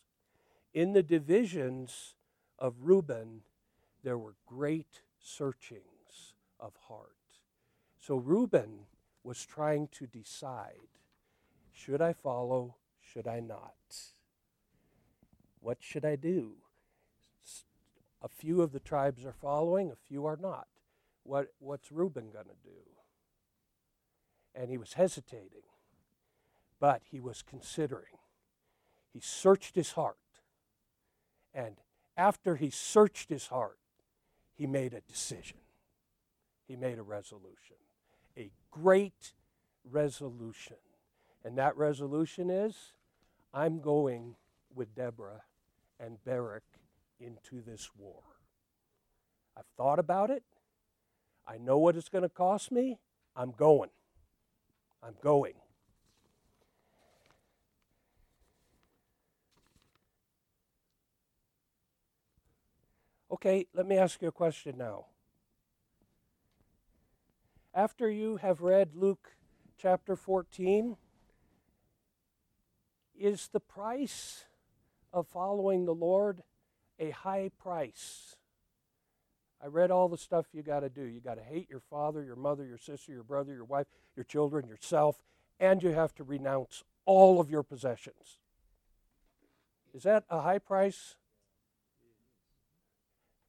In 0.73 0.93
the 0.93 1.03
divisions 1.03 2.15
of 2.59 2.75
Reuben, 2.81 3.41
there 4.03 4.17
were 4.17 4.35
great 4.45 5.01
searchings 5.19 6.33
of 6.59 6.73
heart. 6.87 7.15
So 7.99 8.15
Reuben 8.15 8.87
was 9.23 9.45
trying 9.45 9.87
to 9.93 10.05
decide 10.07 10.89
should 11.71 12.01
I 12.01 12.13
follow, 12.13 12.75
should 13.01 13.27
I 13.27 13.39
not? 13.39 13.73
What 15.59 15.77
should 15.81 16.05
I 16.05 16.15
do? 16.15 16.53
A 18.21 18.27
few 18.29 18.61
of 18.61 18.71
the 18.71 18.79
tribes 18.79 19.25
are 19.25 19.33
following, 19.33 19.91
a 19.91 19.95
few 19.95 20.25
are 20.25 20.37
not. 20.39 20.67
What, 21.23 21.47
what's 21.59 21.91
Reuben 21.91 22.29
going 22.31 22.45
to 22.45 22.63
do? 22.63 22.79
And 24.55 24.69
he 24.69 24.77
was 24.77 24.93
hesitating, 24.93 25.63
but 26.83 27.01
he 27.09 27.21
was 27.21 27.41
considering. 27.41 28.17
He 29.13 29.21
searched 29.21 29.75
his 29.75 29.93
heart. 29.93 30.17
And 31.53 31.77
after 32.17 32.57
he 32.57 32.69
searched 32.69 33.29
his 33.29 33.47
heart, 33.47 33.79
he 34.53 34.67
made 34.67 34.93
a 34.93 34.99
decision. 34.99 35.59
He 36.67 36.75
made 36.75 36.99
a 36.99 37.01
resolution. 37.01 37.77
A 38.37 38.51
great 38.69 39.31
resolution. 39.89 40.75
And 41.45 41.57
that 41.57 41.77
resolution 41.77 42.49
is 42.49 42.91
I'm 43.53 43.79
going 43.79 44.35
with 44.75 44.93
Deborah 44.93 45.43
and 46.01 46.17
Barak 46.25 46.63
into 47.17 47.61
this 47.61 47.91
war. 47.97 48.23
I've 49.55 49.71
thought 49.77 49.99
about 49.99 50.29
it. 50.29 50.43
I 51.47 51.57
know 51.59 51.77
what 51.77 51.95
it's 51.95 52.09
going 52.09 52.23
to 52.23 52.29
cost 52.29 52.73
me. 52.73 52.99
I'm 53.37 53.51
going. 53.51 53.91
I'm 55.01 55.15
going. 55.23 55.53
Okay, 63.33 63.65
let 63.73 63.87
me 63.87 63.97
ask 63.97 64.21
you 64.21 64.27
a 64.27 64.31
question 64.31 64.77
now. 64.77 65.07
After 67.73 68.07
you 68.07 68.37
have 68.37 68.61
read 68.61 68.89
Luke 68.93 69.31
chapter 69.75 70.15
14, 70.15 70.97
is 73.19 73.49
the 73.51 73.59
price 73.59 74.45
of 75.11 75.25
following 75.25 75.85
the 75.85 75.95
Lord 75.95 76.43
a 76.99 77.09
high 77.09 77.49
price? 77.57 78.35
I 79.59 79.65
read 79.65 79.89
all 79.89 80.09
the 80.09 80.17
stuff 80.19 80.45
you 80.53 80.61
got 80.61 80.81
to 80.81 80.89
do. 80.89 81.01
You 81.01 81.19
got 81.19 81.39
to 81.39 81.43
hate 81.43 81.71
your 81.71 81.79
father, 81.79 82.23
your 82.23 82.35
mother, 82.35 82.67
your 82.67 82.77
sister, 82.77 83.11
your 83.11 83.23
brother, 83.23 83.51
your 83.51 83.65
wife, 83.65 83.87
your 84.15 84.25
children, 84.25 84.67
yourself, 84.67 85.23
and 85.59 85.81
you 85.81 85.89
have 85.89 86.13
to 86.15 86.23
renounce 86.23 86.83
all 87.07 87.39
of 87.39 87.49
your 87.49 87.63
possessions. 87.63 88.37
Is 89.91 90.03
that 90.03 90.23
a 90.29 90.41
high 90.41 90.59
price? 90.59 91.15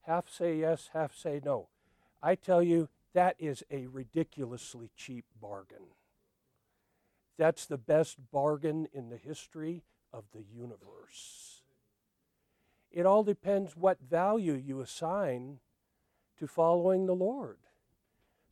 Half 0.06 0.30
say 0.30 0.58
yes, 0.58 0.90
half 0.92 1.16
say 1.16 1.40
no. 1.44 1.68
I 2.22 2.34
tell 2.34 2.62
you, 2.62 2.88
that 3.12 3.36
is 3.38 3.62
a 3.70 3.86
ridiculously 3.86 4.90
cheap 4.96 5.24
bargain. 5.40 5.86
That's 7.38 7.66
the 7.66 7.78
best 7.78 8.18
bargain 8.32 8.88
in 8.92 9.08
the 9.08 9.16
history 9.16 9.82
of 10.12 10.24
the 10.32 10.42
universe. 10.42 11.62
It 12.90 13.06
all 13.06 13.24
depends 13.24 13.76
what 13.76 13.98
value 14.00 14.54
you 14.54 14.80
assign 14.80 15.58
to 16.38 16.46
following 16.46 17.06
the 17.06 17.14
Lord. 17.14 17.58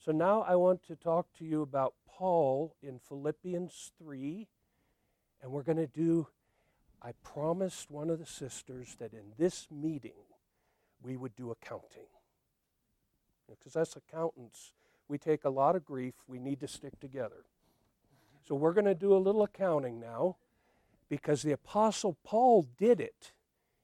So 0.05 0.11
now 0.11 0.43
I 0.43 0.57
want 0.57 0.85
to 0.89 0.97
talk 0.97 1.29
to 1.39 1.45
you 1.45 1.63
about 1.63 1.95
Paul 2.09 2.75
in 2.83 2.99
Philippians 2.99 3.93
3, 3.99 4.49
and 5.41 5.53
we're 5.53 5.63
going 5.63 5.77
to 5.77 5.87
do. 5.87 6.27
I 7.01 7.13
promised 7.23 7.91
one 7.91 8.11
of 8.11 8.19
the 8.19 8.27
sisters 8.27 8.97
that 8.99 9.13
in 9.13 9.33
this 9.39 9.69
meeting, 9.71 10.13
we 11.03 11.17
would 11.17 11.35
do 11.37 11.51
accounting. 11.51 12.07
Because 13.49 13.77
as 13.77 13.97
accountants, 13.97 14.73
we 15.09 15.19
take 15.19 15.45
a 15.45 15.51
lot 15.51 15.77
of 15.77 15.85
grief. 15.85 16.15
We 16.27 16.39
need 16.39 16.61
to 16.61 16.69
stick 16.69 16.99
together. 17.01 17.45
So 18.47 18.55
we're 18.55 18.73
going 18.73 18.87
to 18.87 18.95
do 18.95 19.15
a 19.15 19.19
little 19.19 19.43
accounting 19.43 20.01
now 20.01 20.37
because 21.09 21.43
the 21.43 21.53
Apostle 21.53 22.17
Paul 22.25 22.67
did 22.79 23.01
it 23.01 23.33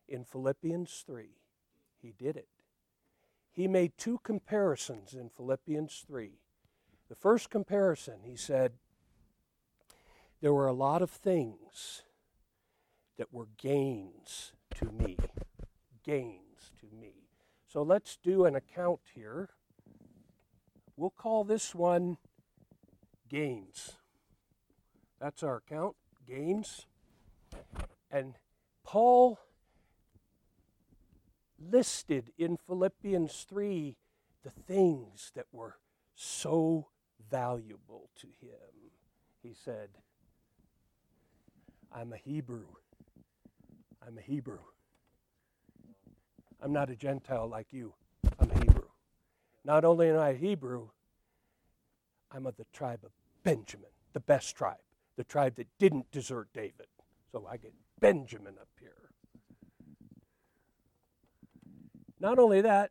in 0.08 0.24
Philippians 0.24 1.04
3. 1.06 1.28
He 2.00 2.14
did 2.16 2.36
it. 2.36 2.48
He 3.52 3.68
made 3.68 3.92
two 3.98 4.20
comparisons 4.22 5.14
in 5.14 5.28
Philippians 5.28 6.04
3. 6.06 6.32
The 7.08 7.14
first 7.14 7.50
comparison, 7.50 8.20
he 8.24 8.36
said, 8.36 8.72
there 10.40 10.54
were 10.54 10.66
a 10.66 10.72
lot 10.72 11.02
of 11.02 11.10
things 11.10 12.02
that 13.16 13.32
were 13.32 13.48
gains 13.56 14.52
to 14.76 14.86
me. 14.86 15.16
Gains 16.04 16.47
to 16.80 16.86
me. 16.96 17.12
So 17.66 17.82
let's 17.82 18.16
do 18.16 18.44
an 18.44 18.54
account 18.54 19.00
here. 19.14 19.50
We'll 20.96 21.10
call 21.10 21.44
this 21.44 21.74
one 21.74 22.16
gains. 23.28 23.96
That's 25.20 25.42
our 25.42 25.56
account, 25.56 25.96
gains. 26.26 26.86
And 28.10 28.34
Paul 28.84 29.38
listed 31.58 32.32
in 32.38 32.56
Philippians 32.56 33.46
3 33.48 33.96
the 34.44 34.50
things 34.50 35.32
that 35.34 35.46
were 35.52 35.76
so 36.14 36.88
valuable 37.30 38.10
to 38.20 38.28
him. 38.40 38.92
He 39.42 39.54
said, 39.54 39.90
I'm 41.92 42.12
a 42.12 42.16
Hebrew. 42.16 42.66
I'm 44.06 44.18
a 44.18 44.22
Hebrew. 44.22 44.60
I'm 46.62 46.72
not 46.72 46.90
a 46.90 46.96
Gentile 46.96 47.48
like 47.48 47.72
you. 47.72 47.94
I'm 48.38 48.50
a 48.50 48.58
Hebrew. 48.58 48.88
Not 49.64 49.84
only 49.84 50.10
am 50.10 50.18
I 50.18 50.34
Hebrew, 50.34 50.88
I'm 52.32 52.46
of 52.46 52.56
the 52.56 52.66
tribe 52.72 53.00
of 53.04 53.10
Benjamin, 53.44 53.90
the 54.12 54.20
best 54.20 54.56
tribe, 54.56 54.76
the 55.16 55.24
tribe 55.24 55.54
that 55.56 55.68
didn't 55.78 56.10
desert 56.10 56.48
David. 56.52 56.86
So 57.32 57.46
I 57.50 57.56
get 57.56 57.72
Benjamin 58.00 58.54
up 58.60 58.68
here. 58.80 58.92
Not 62.20 62.38
only 62.38 62.60
that, 62.62 62.90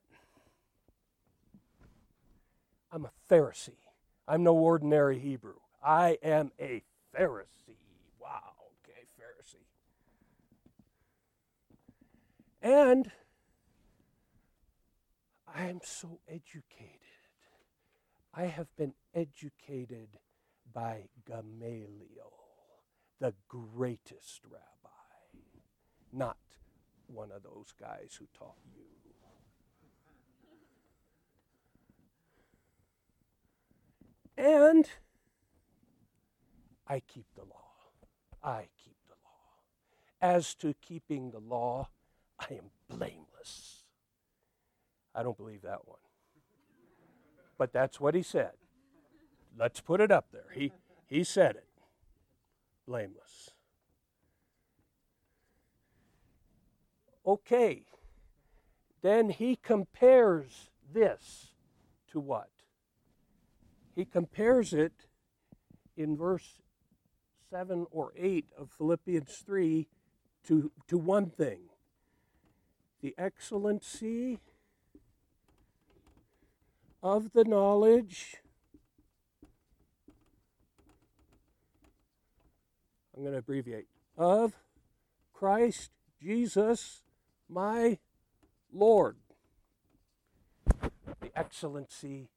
I'm 2.92 3.06
a 3.06 3.12
Pharisee. 3.30 3.72
I'm 4.28 4.44
no 4.44 4.54
ordinary 4.56 5.20
Hebrew. 5.20 5.56
I 5.84 6.18
am 6.24 6.52
a 6.60 6.84
Pharisee. 7.18 7.78
Wow, 8.20 8.54
okay, 8.84 9.06
Pharisee. 9.20 9.66
And 12.62 13.12
I 15.54 15.66
am 15.66 15.80
so 15.84 16.20
educated. 16.28 17.00
I 18.34 18.44
have 18.46 18.68
been 18.76 18.94
educated 19.14 20.10
by 20.74 21.10
Gamaliel, 21.26 22.34
the 23.20 23.34
greatest 23.48 24.42
rabbi, 24.44 25.40
not 26.12 26.38
one 27.08 27.32
of 27.32 27.44
those 27.44 27.74
guys 27.80 28.18
who 28.20 28.28
taught 28.38 28.58
you. 28.76 28.84
And 34.38 34.88
I 36.88 37.00
keep 37.00 37.26
the 37.36 37.44
law. 37.44 37.72
I 38.44 38.68
keep 38.84 38.98
the 39.08 39.16
law. 39.24 40.34
As 40.36 40.54
to 40.56 40.76
keeping 40.80 41.32
the 41.32 41.40
law, 41.40 41.90
I 42.40 42.54
am 42.54 42.70
blameless. 42.88 43.87
I 45.18 45.24
don't 45.24 45.36
believe 45.36 45.64
that 45.64 45.88
one. 45.88 45.98
But 47.58 47.74
that's 47.74 48.00
what 48.00 48.14
he 48.14 48.22
said. 48.22 48.52
Let's 49.58 49.82
put 49.82 50.00
it 50.00 50.12
up 50.12 50.28
there. 50.32 50.52
He, 50.54 50.72
he 51.08 51.24
said 51.24 51.56
it. 51.56 51.68
Blameless. 52.88 53.50
Okay. 57.26 57.86
Then 59.02 59.30
he 59.30 59.56
compares 59.56 60.70
this 60.94 61.48
to 62.12 62.20
what? 62.20 62.50
He 63.96 64.06
compares 64.06 64.72
it 64.72 65.08
in 65.96 66.16
verse 66.16 66.62
7 67.50 67.88
or 67.90 68.14
8 68.16 68.46
of 68.56 68.70
Philippians 68.78 69.34
3 69.44 69.88
to, 70.46 70.72
to 70.88 70.98
one 71.00 71.32
thing 71.32 71.62
the 73.02 73.16
excellency 73.18 74.40
of 77.02 77.32
the 77.34 77.44
knowledge. 77.44 78.38
I'm 83.16 83.24
going 83.24 83.34
to 83.34 83.40
abbreviate 83.40 83.88
of 84.18 84.54
Christ 85.34 85.92
Jesus, 86.22 87.04
my 87.50 87.98
Lord. 88.72 89.18
The 91.22 91.32
excellency 91.36 92.30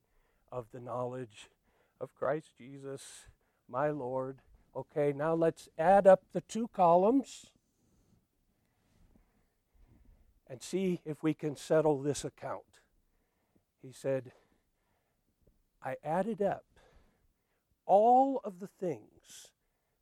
of 0.50 0.66
the 0.72 0.80
knowledge 0.80 1.48
of 2.00 2.14
Christ 2.14 2.52
Jesus, 2.58 3.26
my 3.68 3.90
Lord. 3.90 4.38
Okay, 4.74 5.12
now 5.12 5.34
let's 5.34 5.68
add 5.78 6.06
up 6.06 6.22
the 6.32 6.40
two 6.42 6.68
columns 6.68 7.46
and 10.48 10.62
see 10.62 11.00
if 11.04 11.22
we 11.22 11.34
can 11.34 11.56
settle 11.56 12.00
this 12.00 12.24
account. 12.24 12.64
He 13.82 13.92
said, 13.92 14.32
I 15.82 15.96
added 16.04 16.42
up 16.42 16.64
all 17.86 18.40
of 18.44 18.60
the 18.60 18.66
things 18.66 19.48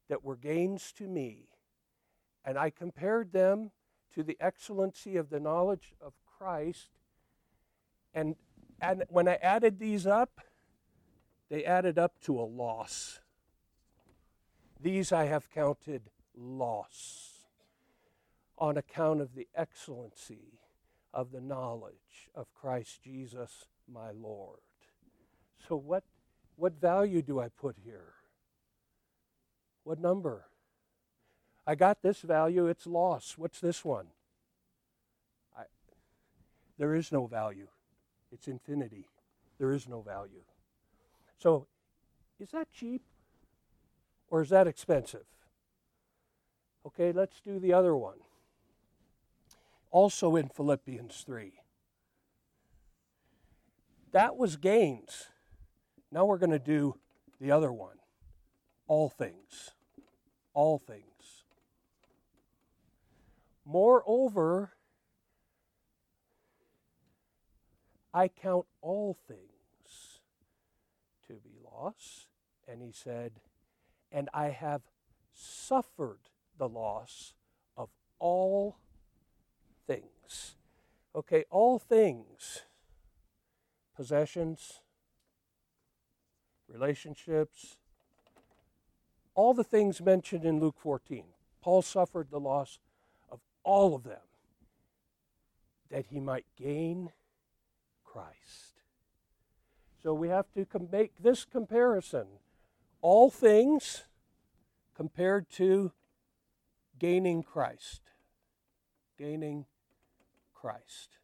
that 0.08 0.24
were 0.24 0.36
gains 0.36 0.92
to 0.92 1.06
me, 1.06 1.48
and 2.44 2.58
I 2.58 2.70
compared 2.70 3.32
them 3.32 3.70
to 4.14 4.22
the 4.22 4.36
excellency 4.40 5.16
of 5.16 5.30
the 5.30 5.40
knowledge 5.40 5.94
of 6.00 6.14
Christ. 6.26 6.90
And, 8.14 8.36
and 8.80 9.04
when 9.08 9.28
I 9.28 9.34
added 9.36 9.78
these 9.78 10.06
up, 10.06 10.40
they 11.48 11.64
added 11.64 11.98
up 11.98 12.20
to 12.22 12.38
a 12.38 12.42
loss. 12.42 13.20
These 14.80 15.12
I 15.12 15.24
have 15.24 15.50
counted 15.50 16.10
loss 16.36 17.46
on 18.56 18.76
account 18.76 19.20
of 19.20 19.34
the 19.34 19.48
excellency 19.54 20.60
of 21.12 21.32
the 21.32 21.40
knowledge 21.40 22.28
of 22.34 22.52
Christ 22.54 23.02
Jesus 23.02 23.66
my 23.90 24.10
Lord. 24.10 24.60
So, 25.68 25.76
what, 25.76 26.02
what 26.56 26.80
value 26.80 27.20
do 27.20 27.38
I 27.38 27.48
put 27.48 27.76
here? 27.84 28.14
What 29.84 30.00
number? 30.00 30.46
I 31.66 31.74
got 31.74 32.00
this 32.02 32.22
value, 32.22 32.66
it's 32.66 32.86
loss. 32.86 33.34
What's 33.36 33.60
this 33.60 33.84
one? 33.84 34.06
I, 35.56 35.64
there 36.78 36.94
is 36.94 37.12
no 37.12 37.26
value. 37.26 37.68
It's 38.32 38.48
infinity. 38.48 39.08
There 39.58 39.72
is 39.72 39.86
no 39.86 40.00
value. 40.00 40.42
So, 41.36 41.66
is 42.40 42.50
that 42.52 42.68
cheap 42.72 43.02
or 44.30 44.40
is 44.40 44.48
that 44.48 44.66
expensive? 44.66 45.26
Okay, 46.86 47.12
let's 47.12 47.40
do 47.40 47.58
the 47.58 47.74
other 47.74 47.94
one. 47.94 48.18
Also 49.90 50.36
in 50.36 50.48
Philippians 50.48 51.24
3. 51.26 51.52
That 54.12 54.36
was 54.36 54.56
gains. 54.56 55.28
Now 56.10 56.24
we're 56.24 56.38
going 56.38 56.50
to 56.50 56.58
do 56.58 56.96
the 57.40 57.50
other 57.50 57.72
one. 57.72 57.96
All 58.86 59.08
things. 59.08 59.72
All 60.54 60.78
things. 60.78 61.44
Moreover, 63.64 64.72
I 68.14 68.28
count 68.28 68.66
all 68.80 69.16
things 69.26 70.20
to 71.26 71.34
be 71.34 71.58
loss. 71.62 72.26
And 72.66 72.82
he 72.82 72.92
said, 72.92 73.32
And 74.10 74.28
I 74.32 74.48
have 74.48 74.82
suffered 75.32 76.20
the 76.56 76.68
loss 76.68 77.34
of 77.76 77.90
all 78.18 78.78
things. 79.86 80.56
Okay, 81.14 81.44
all 81.50 81.78
things 81.78 82.62
possessions, 83.94 84.80
relationships, 86.68 87.78
all 89.34 89.54
the 89.54 89.64
things 89.64 90.00
mentioned 90.00 90.44
in 90.44 90.60
Luke 90.60 90.76
14. 90.78 91.24
Paul 91.60 91.82
suffered 91.82 92.30
the 92.30 92.40
loss 92.40 92.78
of 93.30 93.40
all 93.62 93.94
of 93.94 94.04
them 94.04 94.18
that 95.90 96.06
he 96.06 96.20
might 96.20 96.44
gain 96.56 97.12
Christ. 98.04 98.82
So 100.02 100.14
we 100.14 100.28
have 100.28 100.52
to 100.54 100.64
com- 100.64 100.88
make 100.90 101.12
this 101.20 101.44
comparison. 101.44 102.26
All 103.00 103.30
things 103.30 104.04
compared 104.94 105.48
to 105.50 105.92
gaining 106.98 107.42
Christ. 107.42 108.02
Gaining 109.18 109.66
Christ. 110.54 111.18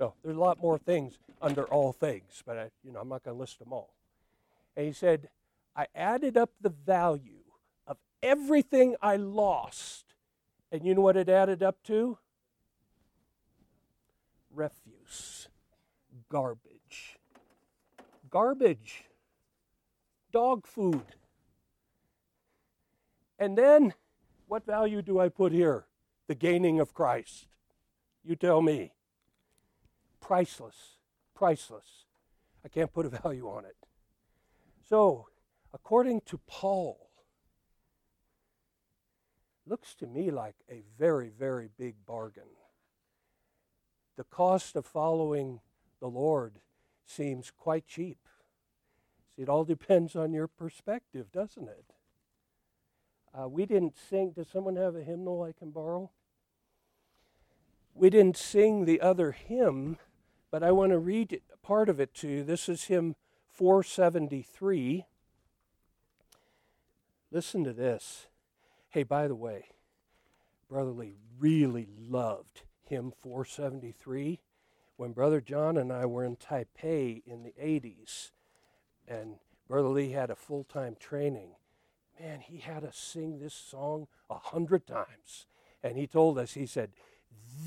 So 0.00 0.14
there's 0.24 0.38
a 0.38 0.40
lot 0.40 0.62
more 0.62 0.78
things 0.78 1.18
under 1.42 1.64
all 1.64 1.92
things, 1.92 2.42
but 2.46 2.56
I, 2.56 2.70
you 2.82 2.90
know, 2.90 3.00
I'm 3.00 3.08
not 3.10 3.22
going 3.22 3.36
to 3.36 3.38
list 3.38 3.58
them 3.58 3.70
all. 3.70 3.92
And 4.74 4.86
he 4.86 4.94
said, 4.94 5.28
I 5.76 5.88
added 5.94 6.38
up 6.38 6.52
the 6.58 6.70
value 6.70 7.44
of 7.86 7.98
everything 8.22 8.96
I 9.02 9.16
lost. 9.16 10.14
And 10.72 10.86
you 10.86 10.94
know 10.94 11.02
what 11.02 11.18
it 11.18 11.28
added 11.28 11.62
up 11.62 11.82
to? 11.84 12.16
Refuse 14.54 15.48
garbage. 16.30 17.18
Garbage. 18.30 19.04
Dog 20.32 20.66
food. 20.66 21.04
And 23.38 23.58
then, 23.58 23.92
what 24.48 24.64
value 24.64 25.02
do 25.02 25.20
I 25.20 25.28
put 25.28 25.52
here? 25.52 25.84
The 26.26 26.34
gaining 26.34 26.80
of 26.80 26.94
Christ. 26.94 27.48
You 28.24 28.34
tell 28.34 28.62
me. 28.62 28.92
Priceless. 30.30 30.98
Priceless. 31.34 32.04
I 32.64 32.68
can't 32.68 32.92
put 32.92 33.04
a 33.04 33.08
value 33.22 33.48
on 33.48 33.64
it. 33.64 33.74
So, 34.88 35.26
according 35.74 36.20
to 36.26 36.38
Paul, 36.46 37.10
looks 39.66 39.96
to 39.96 40.06
me 40.06 40.30
like 40.30 40.54
a 40.70 40.84
very, 40.96 41.30
very 41.36 41.68
big 41.76 41.96
bargain. 42.06 42.44
The 44.16 44.22
cost 44.22 44.76
of 44.76 44.86
following 44.86 45.58
the 45.98 46.06
Lord 46.06 46.60
seems 47.04 47.50
quite 47.50 47.88
cheap. 47.88 48.28
See, 49.34 49.42
it 49.42 49.48
all 49.48 49.64
depends 49.74 50.14
on 50.14 50.32
your 50.32 50.46
perspective, 50.46 51.32
doesn't 51.32 51.66
it? 51.66 51.92
Uh, 53.36 53.48
we 53.48 53.66
didn't 53.66 53.96
sing. 54.08 54.30
Does 54.30 54.46
someone 54.46 54.76
have 54.76 54.94
a 54.94 55.02
hymnal 55.02 55.42
I 55.42 55.50
can 55.50 55.72
borrow? 55.72 56.12
We 57.96 58.10
didn't 58.10 58.36
sing 58.36 58.84
the 58.84 59.00
other 59.00 59.32
hymn, 59.32 59.98
but 60.50 60.62
I 60.62 60.72
want 60.72 60.92
to 60.92 60.98
read 60.98 61.40
part 61.62 61.88
of 61.88 62.00
it 62.00 62.14
to 62.14 62.28
you. 62.28 62.44
This 62.44 62.68
is 62.68 62.84
hymn 62.84 63.16
473. 63.48 65.06
Listen 67.30 67.64
to 67.64 67.72
this. 67.72 68.26
Hey, 68.88 69.02
by 69.04 69.28
the 69.28 69.34
way, 69.34 69.66
Brother 70.68 70.90
Lee 70.90 71.14
really 71.38 71.86
loved 71.98 72.62
hymn 72.84 73.12
473 73.16 74.40
when 75.00 75.12
Brother 75.12 75.40
John 75.40 75.78
and 75.78 75.90
I 75.90 76.04
were 76.04 76.26
in 76.26 76.36
Taipei 76.36 77.22
in 77.24 77.42
the 77.42 77.54
80s, 77.58 78.32
and 79.08 79.36
Brother 79.66 79.88
Lee 79.88 80.10
had 80.10 80.28
a 80.28 80.36
full 80.36 80.64
time 80.64 80.94
training, 81.00 81.52
man, 82.20 82.40
he 82.40 82.58
had 82.58 82.84
us 82.84 82.98
sing 82.98 83.38
this 83.38 83.54
song 83.54 84.08
a 84.28 84.36
hundred 84.36 84.86
times. 84.86 85.46
And 85.82 85.96
he 85.96 86.06
told 86.06 86.38
us, 86.38 86.52
he 86.52 86.66
said, 86.66 86.90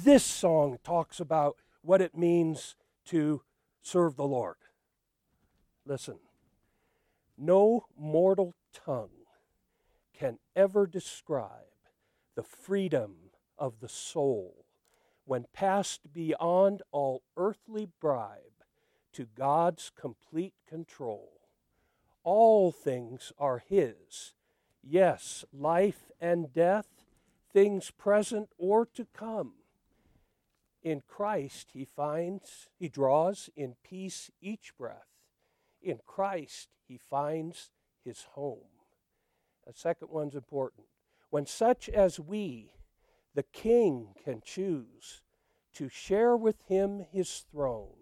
this 0.04 0.24
song 0.24 0.78
talks 0.84 1.20
about 1.20 1.58
what 1.84 2.02
it 2.02 2.18
means 2.18 2.76
to 3.06 3.42
serve 3.82 4.16
the 4.16 4.28
Lord. 4.28 4.56
Listen, 5.86 6.20
no 7.38 7.86
mortal 7.98 8.54
tongue 8.74 9.10
can 10.18 10.40
ever 10.56 10.88
describe 10.88 11.50
the 12.36 12.44
freedom 12.44 13.16
of 13.58 13.80
the 13.80 13.90
soul 13.90 14.66
when 15.26 15.46
passed 15.54 16.14
beyond 16.14 16.82
all 16.92 17.22
earthly 17.38 17.88
bribe 18.00 18.40
to 19.14 19.28
God's 19.36 19.92
complete 20.00 20.54
control. 20.68 21.32
All 22.24 22.72
things 22.72 23.32
are 23.38 23.64
His, 23.68 24.34
yes, 24.82 25.46
life 25.52 26.12
and 26.20 26.54
death, 26.54 26.88
things 27.52 27.92
present 27.92 28.50
or 28.58 28.86
to 28.96 29.06
come. 29.14 29.54
In 30.84 31.02
Christ 31.08 31.70
he 31.74 31.86
finds, 31.86 32.68
he 32.78 32.90
draws 32.90 33.50
in 33.56 33.76
peace 33.84 34.30
each 34.42 34.78
breath. 34.78 35.08
In 35.82 36.00
Christ 36.06 36.68
he 36.88 36.98
finds 36.98 37.70
his 38.04 38.24
home. 38.34 38.68
A 39.66 39.74
second 39.74 40.10
one's 40.12 40.36
important. 40.36 40.88
When 41.30 41.46
such 41.46 41.88
as 41.88 42.20
we, 42.20 42.74
the 43.34 43.44
king 43.44 44.10
can 44.24 44.42
choose 44.44 45.22
to 45.74 45.88
share 45.88 46.36
with 46.36 46.58
him 46.68 47.06
his 47.12 47.46
throne. 47.50 47.96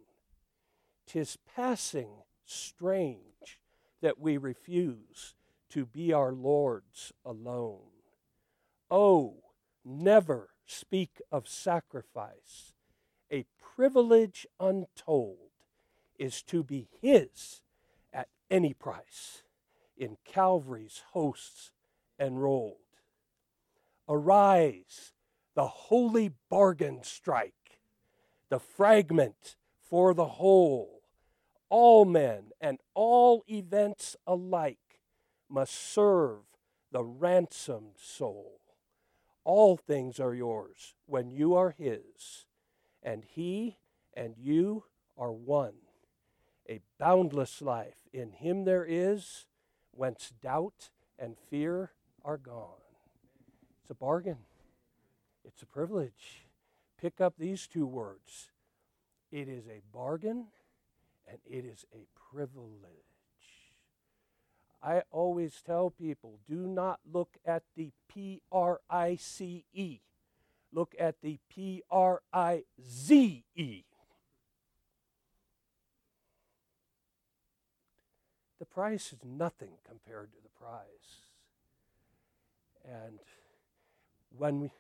Tis 1.05 1.37
passing 1.55 2.23
strange 2.45 3.59
that 4.01 4.19
we 4.19 4.37
refuse 4.37 5.35
to 5.69 5.85
be 5.85 6.11
our 6.11 6.33
Lord's 6.33 7.13
alone. 7.23 7.91
Oh, 8.89 9.35
never 9.85 10.49
speak 10.65 11.21
of 11.31 11.47
sacrifice 11.47 12.73
a 13.31 13.45
privilege 13.57 14.45
untold, 14.59 15.37
is 16.19 16.43
to 16.43 16.63
be 16.63 16.87
His 17.01 17.61
at 18.13 18.27
any 18.49 18.73
price 18.73 19.43
in 19.97 20.17
Calvary's 20.25 21.01
hosts 21.13 21.71
enrolled. 22.19 22.77
Arise, 24.07 25.13
the 25.55 25.67
holy 25.67 26.33
bargain 26.49 27.03
strike, 27.03 27.79
the 28.49 28.59
fragment 28.59 29.55
for 29.81 30.13
the 30.13 30.25
whole. 30.25 31.01
All 31.69 32.03
men 32.03 32.51
and 32.59 32.79
all 32.93 33.43
events 33.49 34.17
alike 34.27 34.99
must 35.49 35.73
serve 35.73 36.39
the 36.91 37.03
ransomed 37.03 37.95
soul. 37.97 38.60
All 39.43 39.77
things 39.77 40.19
are 40.19 40.33
yours 40.33 40.95
when 41.05 41.29
you 41.29 41.55
are 41.55 41.71
His, 41.71 42.45
and 43.01 43.23
He 43.23 43.77
and 44.13 44.35
you 44.37 44.85
are 45.17 45.31
one. 45.31 45.73
A 46.69 46.79
boundless 46.99 47.61
life 47.61 48.07
in 48.13 48.31
Him 48.31 48.65
there 48.65 48.85
is, 48.87 49.45
whence 49.91 50.31
doubt 50.41 50.89
and 51.17 51.35
fear 51.49 51.91
are 52.23 52.37
gone. 52.37 52.77
It's 53.81 53.89
a 53.89 53.95
bargain, 53.95 54.37
it's 55.43 55.61
a 55.61 55.67
privilege. 55.67 56.45
Pick 56.99 57.19
up 57.19 57.33
these 57.37 57.67
two 57.67 57.87
words 57.87 58.51
it 59.31 59.47
is 59.47 59.65
a 59.67 59.81
bargain 59.93 60.47
and 61.27 61.39
it 61.45 61.65
is 61.65 61.85
a 61.93 62.05
privilege. 62.33 63.10
I 64.83 65.03
always 65.11 65.61
tell 65.65 65.91
people 65.91 66.39
do 66.47 66.67
not 66.67 66.99
look 67.11 67.37
at 67.45 67.63
the 67.75 67.91
P 68.07 68.41
R 68.51 68.81
I 68.89 69.15
C 69.15 69.65
E, 69.73 69.99
look 70.73 70.95
at 70.99 71.21
the 71.21 71.39
P 71.49 71.83
R 71.89 72.21
I 72.33 72.63
Z 72.83 73.43
E. 73.55 73.83
The 78.59 78.65
price 78.65 79.11
is 79.11 79.19
nothing 79.25 79.71
compared 79.87 80.31
to 80.33 80.37
the 80.41 80.49
prize. 80.49 81.21
And 82.85 83.19
when 84.37 84.59
we, 84.61 84.71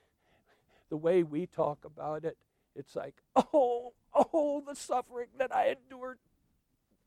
the 0.89 0.97
way 0.97 1.23
we 1.23 1.47
talk 1.47 1.83
about 1.83 2.23
it, 2.25 2.37
it's 2.75 2.95
like, 2.95 3.15
oh, 3.35 3.93
oh, 4.13 4.63
the 4.67 4.75
suffering 4.75 5.27
that 5.37 5.53
I 5.53 5.75
endured 5.75 6.19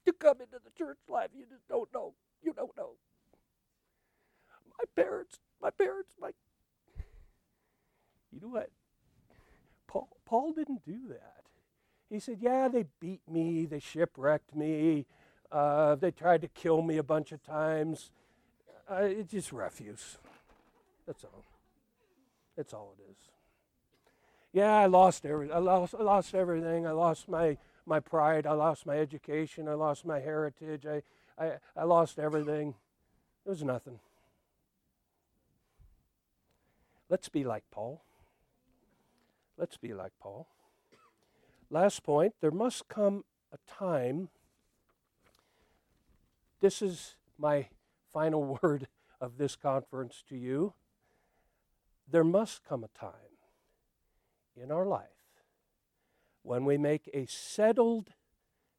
to 0.04 0.12
come 0.12 0.40
into 0.40 0.58
the 0.64 0.70
church 0.76 0.98
life. 1.08 1.30
You 1.34 1.44
just 1.48 1.66
don't 1.68 1.92
know. 1.94 2.14
You 2.44 2.52
don't 2.52 2.76
know. 2.76 2.90
My 4.78 5.02
parents, 5.02 5.38
my 5.62 5.70
parents, 5.70 6.14
my. 6.20 6.30
You 8.32 8.40
know 8.42 8.48
what? 8.48 8.70
Paul, 9.86 10.08
Paul 10.24 10.52
didn't 10.52 10.84
do 10.84 11.08
that. 11.08 11.44
He 12.10 12.18
said, 12.20 12.38
Yeah, 12.40 12.68
they 12.68 12.84
beat 13.00 13.22
me, 13.28 13.64
they 13.66 13.78
shipwrecked 13.78 14.54
me, 14.54 15.06
uh, 15.50 15.94
they 15.94 16.10
tried 16.10 16.42
to 16.42 16.48
kill 16.48 16.82
me 16.82 16.98
a 16.98 17.02
bunch 17.02 17.32
of 17.32 17.42
times. 17.42 18.10
Uh, 18.90 19.04
it's 19.04 19.30
just 19.30 19.52
refuse. 19.52 20.18
That's 21.06 21.24
all. 21.24 21.44
That's 22.56 22.74
all 22.74 22.94
it 22.98 23.10
is. 23.10 23.16
Yeah, 24.52 24.76
I 24.76 24.86
lost 24.86 25.26
every, 25.26 25.50
I 25.50 25.58
lost, 25.58 25.94
I 25.98 26.02
lost 26.02 26.34
everything. 26.34 26.86
I 26.86 26.92
lost 26.92 27.28
my, 27.28 27.56
my 27.86 27.98
pride. 27.98 28.46
I 28.46 28.52
lost 28.52 28.86
my 28.86 28.96
education. 28.96 29.68
I 29.68 29.74
lost 29.74 30.06
my 30.06 30.20
heritage. 30.20 30.86
I, 30.86 31.02
I, 31.38 31.52
I 31.76 31.84
lost 31.84 32.18
everything. 32.18 32.74
It 33.44 33.48
was 33.48 33.62
nothing. 33.62 34.00
Let's 37.08 37.28
be 37.28 37.44
like 37.44 37.64
Paul. 37.70 38.02
Let's 39.56 39.76
be 39.76 39.94
like 39.94 40.12
Paul. 40.20 40.48
Last 41.70 42.02
point 42.02 42.34
there 42.40 42.50
must 42.50 42.88
come 42.88 43.24
a 43.52 43.58
time. 43.70 44.28
This 46.60 46.80
is 46.80 47.16
my 47.38 47.68
final 48.12 48.58
word 48.62 48.88
of 49.20 49.38
this 49.38 49.56
conference 49.56 50.22
to 50.28 50.36
you. 50.36 50.74
There 52.10 52.24
must 52.24 52.62
come 52.64 52.84
a 52.84 52.98
time 52.98 53.38
in 54.56 54.70
our 54.70 54.86
life 54.86 55.08
when 56.42 56.64
we 56.64 56.76
make 56.76 57.08
a 57.12 57.26
settled 57.26 58.10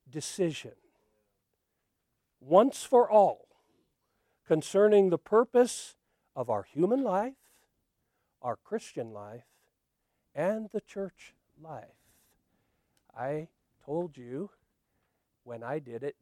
decision 0.10 0.74
once 2.40 2.84
for 2.84 3.10
all 3.10 3.48
concerning 4.48 5.10
the 5.10 5.18
purpose 5.18 5.96
of 6.36 6.50
our 6.50 6.64
human 6.64 7.04
life, 7.04 7.34
our 8.42 8.56
Christian 8.56 9.12
life, 9.12 9.46
and 10.34 10.70
the 10.72 10.82
church 10.82 11.34
life. 11.62 11.86
I 13.18 13.48
told 13.86 14.18
you 14.18 14.52
when 15.44 15.64
I 15.64 15.80
did 15.80 16.04
it, 16.04 16.18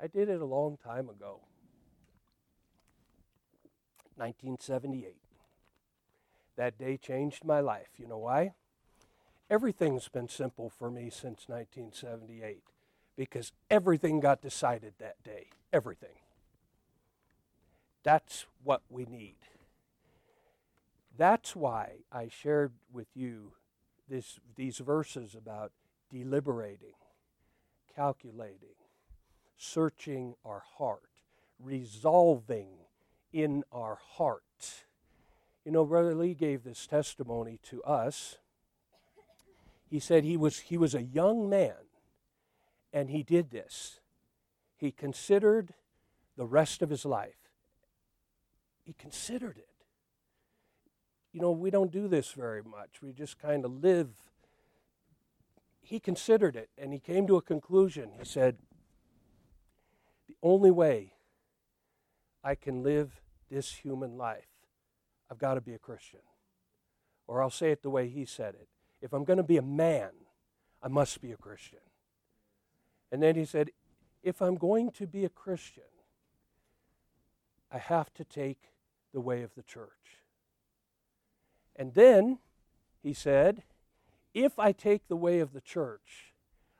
I 0.00 0.06
did 0.06 0.28
it 0.28 0.40
a 0.40 0.46
long 0.46 0.76
time 0.76 1.08
ago. 1.08 1.40
1978. 4.16 5.16
That 6.56 6.78
day 6.78 6.96
changed 6.96 7.44
my 7.44 7.60
life. 7.60 7.88
You 7.98 8.08
know 8.08 8.18
why? 8.18 8.54
Everything's 9.48 10.08
been 10.08 10.28
simple 10.28 10.70
for 10.70 10.90
me 10.90 11.10
since 11.10 11.48
1978 11.48 12.62
because 13.16 13.52
everything 13.70 14.20
got 14.20 14.42
decided 14.42 14.94
that 14.98 15.22
day. 15.24 15.50
Everything. 15.72 16.18
That's 18.02 18.46
what 18.62 18.82
we 18.88 19.04
need. 19.04 19.36
That's 21.16 21.56
why 21.56 22.04
I 22.12 22.28
shared 22.28 22.72
with 22.92 23.08
you 23.14 23.52
this, 24.08 24.38
these 24.54 24.78
verses 24.78 25.34
about 25.34 25.72
deliberating, 26.10 26.94
calculating, 27.94 28.76
searching 29.56 30.34
our 30.44 30.62
heart, 30.78 31.02
resolving 31.58 32.68
in 33.32 33.64
our 33.72 33.98
heart. 34.16 34.84
You 35.64 35.72
know, 35.72 35.84
Brother 35.84 36.14
Lee 36.14 36.34
gave 36.34 36.62
this 36.62 36.86
testimony 36.86 37.58
to 37.64 37.82
us. 37.82 38.36
He 39.90 39.98
said 39.98 40.22
he 40.22 40.36
was, 40.36 40.60
he 40.60 40.76
was 40.76 40.94
a 40.94 41.02
young 41.02 41.48
man 41.48 41.85
and 42.96 43.10
he 43.10 43.22
did 43.22 43.50
this. 43.50 44.00
He 44.74 44.90
considered 44.90 45.74
the 46.34 46.46
rest 46.46 46.80
of 46.80 46.88
his 46.88 47.04
life. 47.04 47.52
He 48.82 48.94
considered 48.94 49.58
it. 49.58 49.68
You 51.30 51.42
know, 51.42 51.50
we 51.50 51.68
don't 51.68 51.92
do 51.92 52.08
this 52.08 52.32
very 52.32 52.62
much. 52.62 53.02
We 53.02 53.12
just 53.12 53.38
kind 53.38 53.66
of 53.66 53.82
live. 53.82 54.08
He 55.82 56.00
considered 56.00 56.56
it 56.56 56.70
and 56.78 56.94
he 56.94 56.98
came 56.98 57.26
to 57.26 57.36
a 57.36 57.42
conclusion. 57.42 58.12
He 58.18 58.24
said, 58.24 58.56
The 60.26 60.36
only 60.42 60.70
way 60.70 61.12
I 62.42 62.54
can 62.54 62.82
live 62.82 63.20
this 63.50 63.74
human 63.74 64.16
life, 64.16 64.48
I've 65.30 65.38
got 65.38 65.54
to 65.54 65.60
be 65.60 65.74
a 65.74 65.78
Christian. 65.78 66.20
Or 67.26 67.42
I'll 67.42 67.50
say 67.50 67.72
it 67.72 67.82
the 67.82 67.90
way 67.90 68.08
he 68.08 68.24
said 68.24 68.54
it. 68.54 68.68
If 69.02 69.12
I'm 69.12 69.24
going 69.24 69.36
to 69.36 69.42
be 69.42 69.58
a 69.58 69.62
man, 69.62 70.12
I 70.82 70.88
must 70.88 71.20
be 71.20 71.30
a 71.30 71.36
Christian. 71.36 71.80
And 73.10 73.22
then 73.22 73.34
he 73.34 73.44
said, 73.44 73.70
if 74.22 74.42
I'm 74.42 74.56
going 74.56 74.90
to 74.92 75.06
be 75.06 75.24
a 75.24 75.28
Christian, 75.28 75.84
I 77.70 77.78
have 77.78 78.12
to 78.14 78.24
take 78.24 78.70
the 79.12 79.20
way 79.20 79.42
of 79.42 79.54
the 79.54 79.62
church. 79.62 80.22
And 81.76 81.94
then 81.94 82.38
he 83.02 83.12
said, 83.12 83.62
if 84.34 84.58
I 84.58 84.72
take 84.72 85.08
the 85.08 85.16
way 85.16 85.40
of 85.40 85.52
the 85.52 85.60
church, 85.60 86.34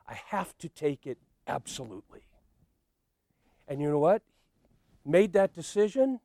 I 0.09 0.15
have 0.29 0.57
to 0.59 0.69
take 0.69 1.07
it 1.07 1.19
absolutely. 1.47 2.27
And 3.69 3.81
you 3.81 3.91
know 3.91 3.99
what? 3.99 4.23
Made 5.05 5.33
that 5.35 5.53
decision, 5.53 6.21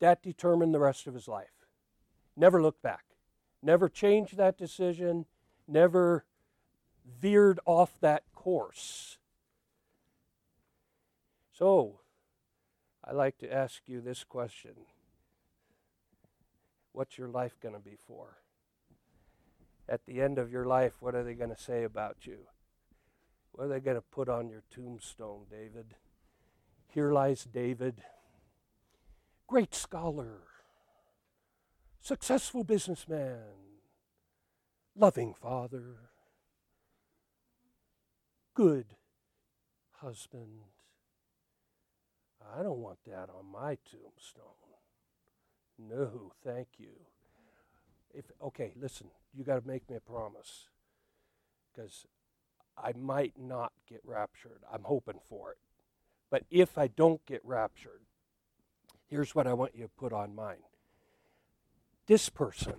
that 0.00 0.22
determined 0.22 0.74
the 0.74 0.80
rest 0.80 1.06
of 1.06 1.14
his 1.14 1.28
life. 1.28 1.66
Never 2.36 2.60
looked 2.62 2.82
back. 2.82 3.04
Never 3.62 3.88
changed 3.88 4.36
that 4.36 4.58
decision, 4.58 5.26
never 5.68 6.24
veered 7.20 7.60
off 7.64 7.98
that 8.00 8.24
course. 8.34 9.11
So, 11.62 12.00
I 13.04 13.12
like 13.12 13.38
to 13.38 13.52
ask 13.52 13.82
you 13.86 14.00
this 14.00 14.24
question 14.24 14.72
What's 16.90 17.16
your 17.16 17.28
life 17.28 17.54
going 17.62 17.76
to 17.76 17.80
be 17.80 17.96
for? 18.04 18.38
At 19.88 20.04
the 20.04 20.20
end 20.20 20.38
of 20.38 20.50
your 20.50 20.64
life, 20.64 20.94
what 20.98 21.14
are 21.14 21.22
they 21.22 21.34
going 21.34 21.54
to 21.54 21.62
say 21.62 21.84
about 21.84 22.26
you? 22.26 22.38
What 23.52 23.66
are 23.66 23.68
they 23.68 23.78
going 23.78 23.96
to 23.96 24.02
put 24.02 24.28
on 24.28 24.48
your 24.48 24.64
tombstone, 24.74 25.42
David? 25.48 25.94
Here 26.88 27.12
lies 27.12 27.44
David, 27.44 28.02
great 29.46 29.72
scholar, 29.72 30.40
successful 32.00 32.64
businessman, 32.64 33.38
loving 34.96 35.32
father, 35.32 36.10
good 38.52 38.96
husband, 40.00 40.71
I 42.54 42.62
don't 42.62 42.78
want 42.78 42.98
that 43.06 43.28
on 43.30 43.50
my 43.50 43.78
tombstone. 43.90 44.44
No, 45.78 46.32
thank 46.44 46.68
you. 46.78 46.92
If 48.14 48.26
okay, 48.42 48.72
listen, 48.78 49.08
you 49.34 49.44
got 49.44 49.60
to 49.60 49.66
make 49.66 49.88
me 49.88 49.96
a 49.96 50.00
promise. 50.00 50.68
because 51.72 52.06
I 52.76 52.92
might 52.98 53.34
not 53.38 53.72
get 53.88 54.00
raptured. 54.04 54.62
I'm 54.72 54.84
hoping 54.84 55.20
for 55.28 55.52
it. 55.52 55.58
But 56.30 56.44
if 56.50 56.78
I 56.78 56.88
don't 56.88 57.24
get 57.26 57.40
raptured, 57.44 58.02
here's 59.08 59.34
what 59.34 59.46
I 59.46 59.52
want 59.52 59.74
you 59.74 59.84
to 59.84 59.88
put 59.88 60.12
on 60.12 60.34
mine. 60.34 60.64
This 62.06 62.28
person 62.28 62.74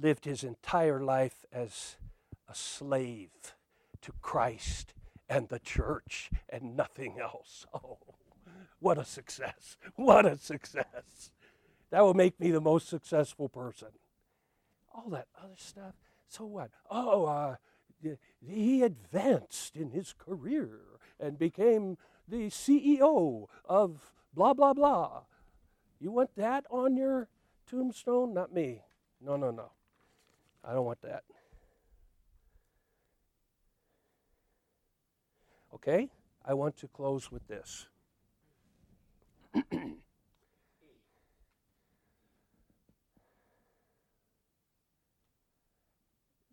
lived 0.00 0.24
his 0.24 0.42
entire 0.44 1.00
life 1.00 1.44
as 1.52 1.96
a 2.48 2.54
slave 2.54 3.54
to 4.00 4.12
Christ 4.20 4.94
and 5.32 5.48
the 5.48 5.58
church 5.58 6.30
and 6.48 6.76
nothing 6.76 7.18
else. 7.20 7.66
Oh, 7.74 7.98
what 8.80 8.98
a 8.98 9.04
success! 9.04 9.76
What 9.94 10.26
a 10.26 10.36
success! 10.36 11.30
That 11.90 12.00
will 12.02 12.14
make 12.14 12.38
me 12.40 12.50
the 12.50 12.60
most 12.60 12.88
successful 12.88 13.48
person. 13.48 13.88
All 14.92 15.08
that 15.10 15.28
other 15.40 15.54
stuff, 15.56 15.94
so 16.28 16.44
what? 16.44 16.70
Oh, 16.90 17.24
uh, 17.24 17.56
he 18.44 18.82
advanced 18.82 19.76
in 19.76 19.90
his 19.90 20.14
career 20.18 20.80
and 21.20 21.38
became 21.38 21.96
the 22.28 22.50
CEO 22.50 23.46
of 23.64 24.12
blah, 24.34 24.52
blah, 24.52 24.74
blah. 24.74 25.22
You 26.00 26.10
want 26.10 26.34
that 26.36 26.64
on 26.68 26.96
your 26.96 27.28
tombstone? 27.70 28.34
Not 28.34 28.52
me. 28.52 28.82
No, 29.20 29.36
no, 29.36 29.50
no. 29.50 29.70
I 30.64 30.72
don't 30.72 30.84
want 30.84 31.02
that. 31.02 31.22
Okay? 35.82 36.08
I 36.44 36.54
want 36.54 36.76
to 36.78 36.88
close 36.88 37.30
with 37.32 37.46
this. 37.48 37.86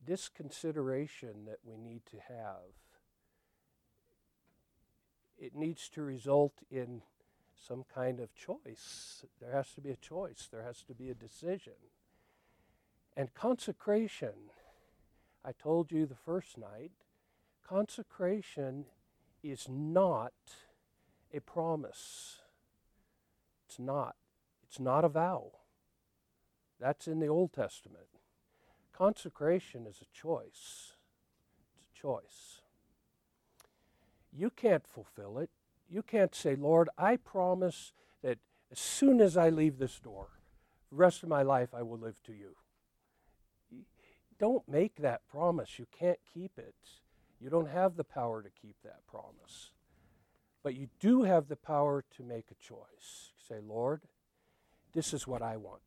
this 0.06 0.28
consideration 0.28 1.46
that 1.46 1.60
we 1.64 1.78
need 1.78 2.02
to 2.08 2.18
have 2.28 2.74
it 5.38 5.56
needs 5.56 5.88
to 5.88 6.02
result 6.02 6.54
in 6.70 7.04
some 7.56 7.86
kind 7.94 8.20
of 8.20 8.34
choice 8.34 9.24
there 9.40 9.52
has 9.52 9.72
to 9.74 9.82
be 9.82 9.92
a 9.92 9.96
choice 9.96 10.50
there 10.52 10.64
has 10.64 10.82
to 10.82 10.96
be 10.96 11.10
a 11.10 11.14
decision 11.14 11.74
and 13.16 13.34
consecration 13.36 14.50
i 15.46 15.52
told 15.52 15.92
you 15.92 16.08
the 16.08 16.16
first 16.16 16.58
night 16.58 16.92
consecration 17.66 18.86
is 19.44 19.68
not 19.70 20.34
a 21.34 21.40
promise. 21.40 22.40
It's 23.68 23.80
not. 23.80 24.16
It's 24.64 24.80
not 24.80 25.06
a 25.06 25.10
vow. 25.10 25.52
That's 26.80 27.08
in 27.08 27.20
the 27.20 27.28
Old 27.28 27.54
Testament. 27.54 28.08
Consecration 28.94 29.86
is 29.88 30.02
a 30.02 30.18
choice. 30.18 30.94
It's 31.72 31.78
a 31.92 32.02
choice. 32.02 32.62
You 34.32 34.50
can't 34.50 34.88
fulfill 34.88 35.38
it. 35.40 35.50
You 35.90 36.02
can't 36.04 36.36
say, 36.36 36.56
Lord, 36.56 36.90
I 36.98 37.16
promise 37.16 37.94
that 38.22 38.40
as 38.72 38.80
soon 38.80 39.22
as 39.22 39.36
I 39.38 39.50
leave 39.50 39.80
this 39.80 40.00
door, 40.00 40.28
the 40.90 40.98
rest 40.98 41.24
of 41.24 41.30
my 41.30 41.42
life 41.42 41.70
I 41.74 41.82
will 41.82 41.98
live 41.98 42.22
to 42.24 42.34
you. 42.34 42.56
Don't 44.40 44.68
make 44.70 44.98
that 44.98 45.28
promise. 45.28 45.80
You 45.80 45.88
can't 45.92 46.20
keep 46.34 46.58
it. 46.58 46.76
You 47.42 47.50
don't 47.50 47.70
have 47.70 47.96
the 47.96 48.04
power 48.04 48.42
to 48.42 48.50
keep 48.50 48.76
that 48.84 49.06
promise. 49.08 49.72
But 50.64 50.76
you 50.76 50.90
do 51.00 51.24
have 51.24 51.48
the 51.48 51.56
power 51.56 52.04
to 52.18 52.24
make 52.24 52.46
a 52.52 52.56
choice. 52.56 53.32
Say, 53.48 53.56
Lord, 53.66 54.02
this 54.94 55.14
is 55.14 55.26
what 55.26 55.42
I 55.42 55.56
want. 55.58 55.82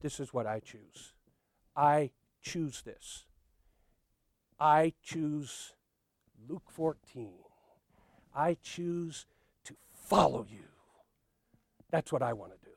This 0.00 0.18
is 0.18 0.34
what 0.34 0.46
I 0.46 0.60
choose. 0.60 1.12
I 1.76 2.10
choose 2.42 2.82
this. 2.82 3.24
I 4.58 4.94
choose 5.02 5.74
Luke 6.48 6.70
14. 6.70 7.34
I 8.34 8.56
choose 8.62 9.26
to 9.64 9.74
follow 9.92 10.46
you. 10.50 10.64
That's 11.90 12.12
what 12.12 12.22
I 12.22 12.32
want 12.32 12.52
to 12.52 12.58
do. 12.64 12.74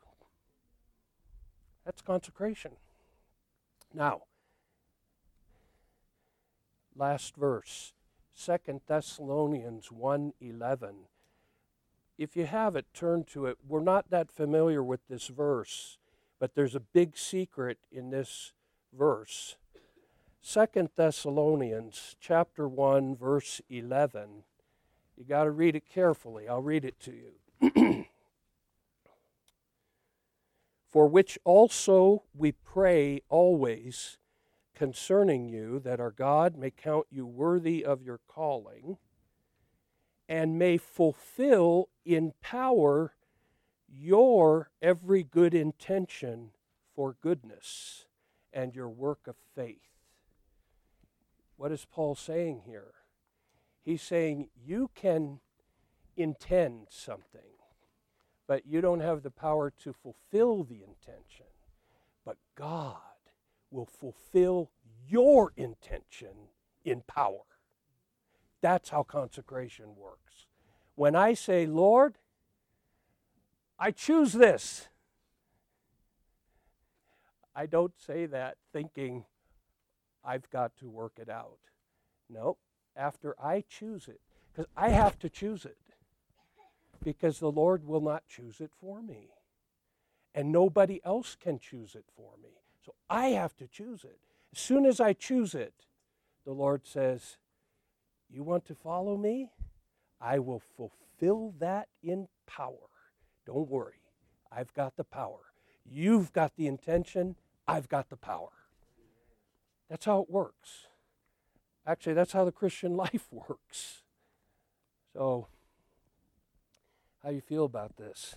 That's 1.85 2.01
consecration. 2.01 2.71
Now, 3.93 4.21
last 6.95 7.35
verse. 7.35 7.93
Second 8.33 8.81
Thessalonians 8.87 9.91
1:11. 9.91 11.07
If 12.17 12.35
you 12.35 12.45
have 12.45 12.75
it, 12.75 12.85
turn 12.93 13.23
to 13.25 13.45
it. 13.45 13.57
We're 13.67 13.81
not 13.81 14.09
that 14.09 14.31
familiar 14.31 14.83
with 14.83 15.07
this 15.07 15.27
verse, 15.27 15.97
but 16.39 16.55
there's 16.55 16.75
a 16.75 16.79
big 16.79 17.17
secret 17.17 17.79
in 17.91 18.09
this 18.09 18.53
verse. 18.91 19.57
Second 20.41 20.89
Thessalonians 20.95 22.15
chapter 22.19 22.67
1 22.67 23.15
verse 23.15 23.61
11. 23.69 24.43
You 25.15 25.25
got 25.25 25.45
to 25.45 25.51
read 25.51 25.75
it 25.75 25.87
carefully. 25.87 26.47
I'll 26.47 26.61
read 26.61 26.83
it 26.85 26.99
to 27.01 27.11
you. 27.11 28.05
For 30.89 31.07
which 31.07 31.39
also 31.43 32.23
we 32.35 32.51
pray 32.51 33.21
always 33.29 34.17
concerning 34.75 35.47
you, 35.47 35.79
that 35.79 35.99
our 35.99 36.11
God 36.11 36.57
may 36.57 36.71
count 36.71 37.07
you 37.09 37.25
worthy 37.25 37.83
of 37.85 38.01
your 38.01 38.19
calling, 38.27 38.97
and 40.27 40.57
may 40.57 40.77
fulfill 40.77 41.89
in 42.05 42.33
power 42.41 43.13
your 43.87 44.71
every 44.81 45.23
good 45.23 45.53
intention 45.53 46.51
for 46.95 47.15
goodness 47.21 48.05
and 48.51 48.75
your 48.75 48.89
work 48.89 49.27
of 49.27 49.35
faith. 49.55 49.77
What 51.57 51.71
is 51.71 51.85
Paul 51.85 52.15
saying 52.15 52.63
here? 52.65 52.93
He's 53.83 54.01
saying 54.01 54.49
you 54.65 54.89
can 54.95 55.39
intend 56.15 56.87
something, 56.89 57.41
but 58.47 58.65
you 58.65 58.81
don't 58.81 59.01
have 59.01 59.23
the 59.23 59.31
power 59.31 59.71
to 59.83 59.93
fulfill 59.93 60.63
the 60.63 60.81
intention. 60.83 61.45
But 62.25 62.37
God 62.55 62.97
will 63.73 63.85
fulfill 63.85 64.69
your 65.07 65.51
intention 65.57 66.49
in 66.85 67.01
power. 67.01 67.41
That's 68.61 68.89
how 68.89 69.03
consecration 69.03 69.95
works. 69.97 70.47
When 70.95 71.15
I 71.15 71.33
say, 71.33 71.65
Lord, 71.65 72.17
I 73.77 73.91
choose 73.91 74.33
this, 74.33 74.87
I 77.55 77.65
don't 77.65 77.93
say 77.99 78.25
that 78.27 78.57
thinking 78.71 79.25
I've 80.23 80.49
got 80.49 80.77
to 80.77 80.89
work 80.89 81.13
it 81.17 81.29
out. 81.29 81.59
No, 82.29 82.57
after 82.95 83.35
I 83.41 83.63
choose 83.67 84.07
it, 84.07 84.21
because 84.51 84.69
I 84.77 84.89
have 84.89 85.19
to 85.19 85.29
choose 85.29 85.65
it, 85.65 85.77
because 87.03 87.39
the 87.39 87.51
Lord 87.51 87.85
will 87.85 88.01
not 88.01 88.23
choose 88.27 88.61
it 88.61 88.71
for 88.79 89.01
me. 89.01 89.29
And 90.33 90.51
nobody 90.51 90.99
else 91.03 91.35
can 91.39 91.59
choose 91.59 91.95
it 91.95 92.05
for 92.15 92.31
me. 92.41 92.62
So 92.85 92.93
I 93.09 93.27
have 93.27 93.55
to 93.57 93.67
choose 93.67 94.03
it. 94.03 94.19
As 94.53 94.59
soon 94.59 94.85
as 94.85 94.99
I 94.99 95.13
choose 95.13 95.55
it, 95.55 95.73
the 96.45 96.51
Lord 96.51 96.85
says, 96.85 97.37
You 98.29 98.43
want 98.43 98.65
to 98.65 98.75
follow 98.75 99.17
me? 99.17 99.49
I 100.19 100.39
will 100.39 100.61
fulfill 100.77 101.53
that 101.59 101.87
in 102.01 102.27
power. 102.45 102.89
Don't 103.45 103.69
worry, 103.69 104.01
I've 104.51 104.73
got 104.73 104.95
the 104.95 105.03
power. 105.03 105.39
You've 105.85 106.31
got 106.31 106.55
the 106.55 106.67
intention, 106.67 107.35
I've 107.67 107.89
got 107.89 108.09
the 108.09 108.15
power. 108.15 108.49
That's 109.89 110.05
how 110.05 110.21
it 110.21 110.29
works. 110.29 110.87
Actually, 111.85 112.13
that's 112.13 112.31
how 112.31 112.45
the 112.45 112.51
Christian 112.51 112.95
life 112.97 113.27
works. 113.31 114.03
So, 115.13 115.47
how 117.21 117.29
you 117.29 117.41
feel 117.41 117.65
about 117.65 117.97
this? 117.97 118.35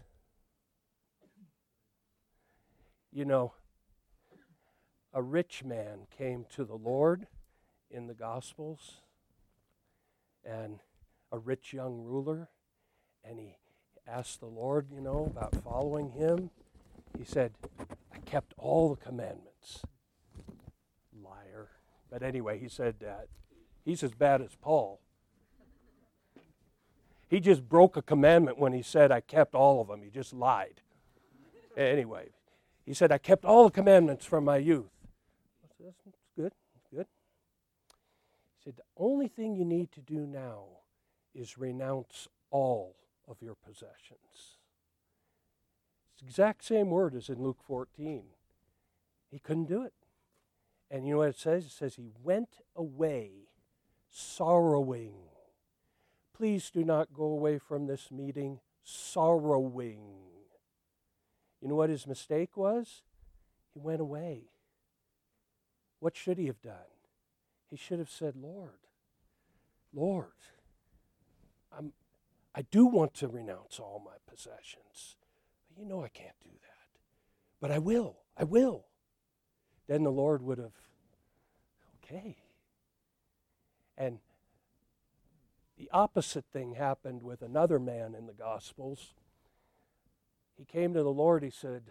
You 3.13 3.25
know, 3.25 3.55
a 5.17 5.23
rich 5.23 5.65
man 5.65 6.01
came 6.17 6.45
to 6.55 6.63
the 6.63 6.77
Lord 6.77 7.27
in 7.91 8.07
the 8.07 8.13
Gospels, 8.13 9.01
and 10.45 10.81
a 11.33 11.39
rich 11.39 11.73
young 11.73 12.03
ruler, 12.03 12.51
and 13.25 13.39
he 13.39 13.57
asked 14.07 14.41
the 14.41 14.47
Lord, 14.47 14.89
you 14.95 15.01
know, 15.01 15.33
about 15.35 15.57
following 15.65 16.11
him. 16.11 16.51
He 17.19 17.25
said, 17.25 17.55
I 18.13 18.19
kept 18.27 18.53
all 18.59 18.91
the 18.91 19.03
commandments. 19.03 19.83
Liar. 21.25 21.69
But 22.11 22.23
anyway, 22.23 22.59
he 22.59 22.69
said 22.69 22.97
that. 23.01 23.29
He's 23.87 24.03
as 24.03 24.13
bad 24.13 24.43
as 24.43 24.55
Paul. 24.61 25.01
He 27.27 27.41
just 27.41 27.67
broke 27.67 27.97
a 27.97 28.03
commandment 28.03 28.59
when 28.59 28.75
he 28.75 28.83
said, 28.83 29.11
I 29.11 29.23
kept 29.23 29.55
all 29.55 29.81
of 29.81 29.89
them. 29.89 30.03
He 30.03 30.11
just 30.11 30.35
lied. 30.35 30.83
Anyway, 31.75 32.29
he 32.85 32.93
said, 32.93 33.11
I 33.11 33.17
kept 33.17 33.47
all 33.47 33.65
the 33.65 33.71
commandments 33.71 34.27
from 34.27 34.45
my 34.45 34.59
youth 34.59 34.91
that's, 35.87 36.19
good. 36.37 36.53
Good. 36.95 37.07
He 38.59 38.65
said, 38.65 38.77
The 38.77 38.83
only 38.97 39.29
thing 39.29 39.55
you 39.55 39.65
need 39.65 39.93
to 39.93 40.01
do 40.01 40.27
now 40.27 40.65
is 41.35 41.59
renounce 41.59 42.29
all 42.51 42.97
of 43.29 43.37
your 43.41 43.55
possessions. 43.55 44.59
It's 46.13 46.23
the 46.23 46.27
exact 46.27 46.65
same 46.65 46.91
word 46.91 47.15
as 47.15 47.29
in 47.29 47.43
Luke 47.43 47.61
14. 47.67 48.25
He 49.31 49.39
couldn't 49.39 49.69
do 49.69 49.83
it. 49.83 49.93
And 50.91 51.07
you 51.07 51.13
know 51.13 51.19
what 51.19 51.31
it 51.31 51.39
says? 51.39 51.67
It 51.67 51.73
says 51.73 51.97
he 51.97 52.11
went 52.23 52.59
away 52.75 53.49
sorrowing. 54.09 55.15
Please 56.35 56.71
do 56.71 56.85
not 56.85 57.13
go 57.13 57.25
away 57.25 57.59
from 57.59 57.87
this 57.87 58.11
meeting 58.11 58.61
sorrowing. 58.83 60.01
You 61.61 61.69
know 61.69 61.75
what 61.75 61.91
his 61.91 62.07
mistake 62.07 62.57
was? 62.57 63.03
He 63.75 63.81
went 63.81 64.01
away. 64.01 64.45
What 66.01 66.17
should 66.17 66.39
he 66.39 66.47
have 66.47 66.61
done? 66.61 66.75
He 67.69 67.77
should 67.77 67.99
have 67.99 68.11
said, 68.11 68.35
Lord, 68.37 68.79
Lord, 69.93 70.27
I'm, 71.77 71.93
I 72.55 72.63
do 72.63 72.87
want 72.87 73.15
to 73.15 73.29
renounce 73.29 73.79
all 73.81 74.03
my 74.05 74.17
possessions. 74.31 75.17
But 75.69 75.81
you 75.81 75.89
know 75.89 76.03
I 76.05 76.09
can't 76.09 76.39
do 76.43 76.51
that. 76.51 77.01
But 77.61 77.71
I 77.71 77.79
will. 77.79 78.17
I 78.37 78.45
will. 78.45 78.85
Then 79.89 80.03
the 80.03 80.11
Lord 80.11 80.43
would 80.43 80.59
have, 80.59 80.75
okay. 82.05 82.37
And 83.97 84.19
the 85.79 85.89
opposite 85.93 86.45
thing 86.53 86.75
happened 86.75 87.23
with 87.23 87.43
another 87.43 87.79
man 87.79 88.15
in 88.15 88.27
the 88.27 88.33
Gospels. 88.33 89.15
He 90.57 90.65
came 90.65 90.95
to 90.95 91.03
the 91.03 91.13
Lord, 91.13 91.43
he 91.43 91.51
said, 91.51 91.83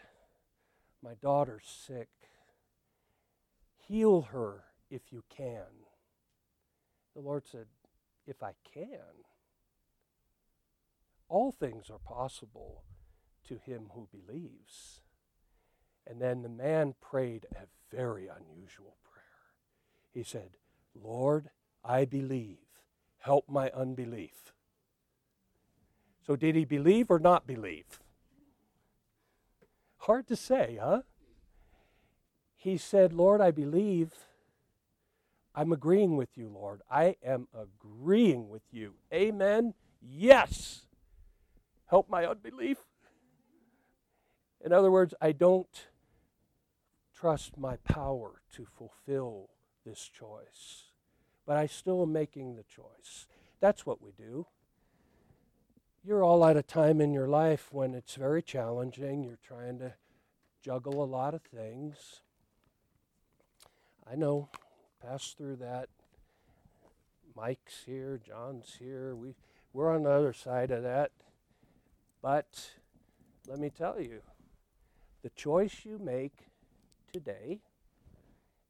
My 1.03 1.13
daughter's 1.21 1.65
sick. 1.65 2.09
Heal 3.87 4.21
her 4.31 4.63
if 4.89 5.11
you 5.11 5.23
can. 5.29 5.85
The 7.13 7.21
Lord 7.21 7.43
said, 7.47 7.67
If 8.25 8.41
I 8.41 8.53
can. 8.73 9.23
All 11.27 11.51
things 11.51 11.89
are 11.89 11.99
possible 11.99 12.83
to 13.47 13.57
him 13.57 13.89
who 13.93 14.07
believes. 14.11 15.01
And 16.07 16.21
then 16.21 16.41
the 16.41 16.49
man 16.49 16.93
prayed 17.01 17.45
a 17.55 17.65
very 17.95 18.27
unusual 18.27 18.97
prayer. 19.03 19.23
He 20.13 20.23
said, 20.23 20.57
Lord, 20.93 21.49
I 21.83 22.05
believe. 22.05 22.57
Help 23.19 23.49
my 23.49 23.71
unbelief. 23.71 24.53
So, 26.25 26.35
did 26.35 26.55
he 26.55 26.65
believe 26.65 27.09
or 27.09 27.19
not 27.19 27.47
believe? 27.47 27.99
Hard 29.97 30.27
to 30.27 30.35
say, 30.35 30.77
huh? 30.81 31.01
He 32.65 32.77
said, 32.77 33.13
Lord, 33.13 33.41
I 33.41 33.51
believe. 33.51 34.11
I'm 35.53 35.71
agreeing 35.71 36.17
with 36.17 36.35
you, 36.35 36.49
Lord. 36.49 36.81
I 36.89 37.15
am 37.23 37.47
agreeing 37.53 38.49
with 38.49 38.63
you. 38.71 38.95
Amen. 39.13 39.75
Yes. 40.01 40.87
Help 41.85 42.09
my 42.09 42.25
unbelief. 42.25 42.79
In 44.65 44.73
other 44.73 44.89
words, 44.89 45.13
I 45.21 45.31
don't 45.31 45.85
trust 47.15 47.55
my 47.55 47.75
power 47.83 48.41
to 48.55 48.65
fulfill 48.65 49.51
this 49.85 50.09
choice, 50.09 50.85
but 51.45 51.57
I 51.57 51.67
still 51.67 52.01
am 52.01 52.13
making 52.13 52.55
the 52.55 52.63
choice. 52.63 53.27
That's 53.59 53.85
what 53.85 54.01
we 54.01 54.09
do. 54.17 54.47
You're 56.03 56.23
all 56.23 56.43
at 56.43 56.57
a 56.57 56.63
time 56.63 56.99
in 56.99 57.13
your 57.13 57.27
life 57.27 57.71
when 57.71 57.93
it's 57.93 58.15
very 58.15 58.41
challenging. 58.41 59.23
You're 59.23 59.37
trying 59.45 59.77
to 59.77 59.93
juggle 60.63 61.03
a 61.03 61.05
lot 61.05 61.35
of 61.35 61.43
things. 61.43 62.21
I 64.09 64.15
know, 64.15 64.49
pass 65.01 65.33
through 65.37 65.57
that. 65.57 65.89
Mike's 67.35 67.83
here, 67.85 68.19
John's 68.25 68.75
here. 68.79 69.15
We, 69.15 69.35
we're 69.73 69.93
on 69.93 70.03
the 70.03 70.11
other 70.11 70.33
side 70.33 70.71
of 70.71 70.83
that. 70.83 71.11
But 72.21 72.71
let 73.47 73.59
me 73.59 73.69
tell 73.69 73.99
you, 73.99 74.21
the 75.21 75.29
choice 75.31 75.81
you 75.83 75.99
make 75.99 76.47
today, 77.11 77.61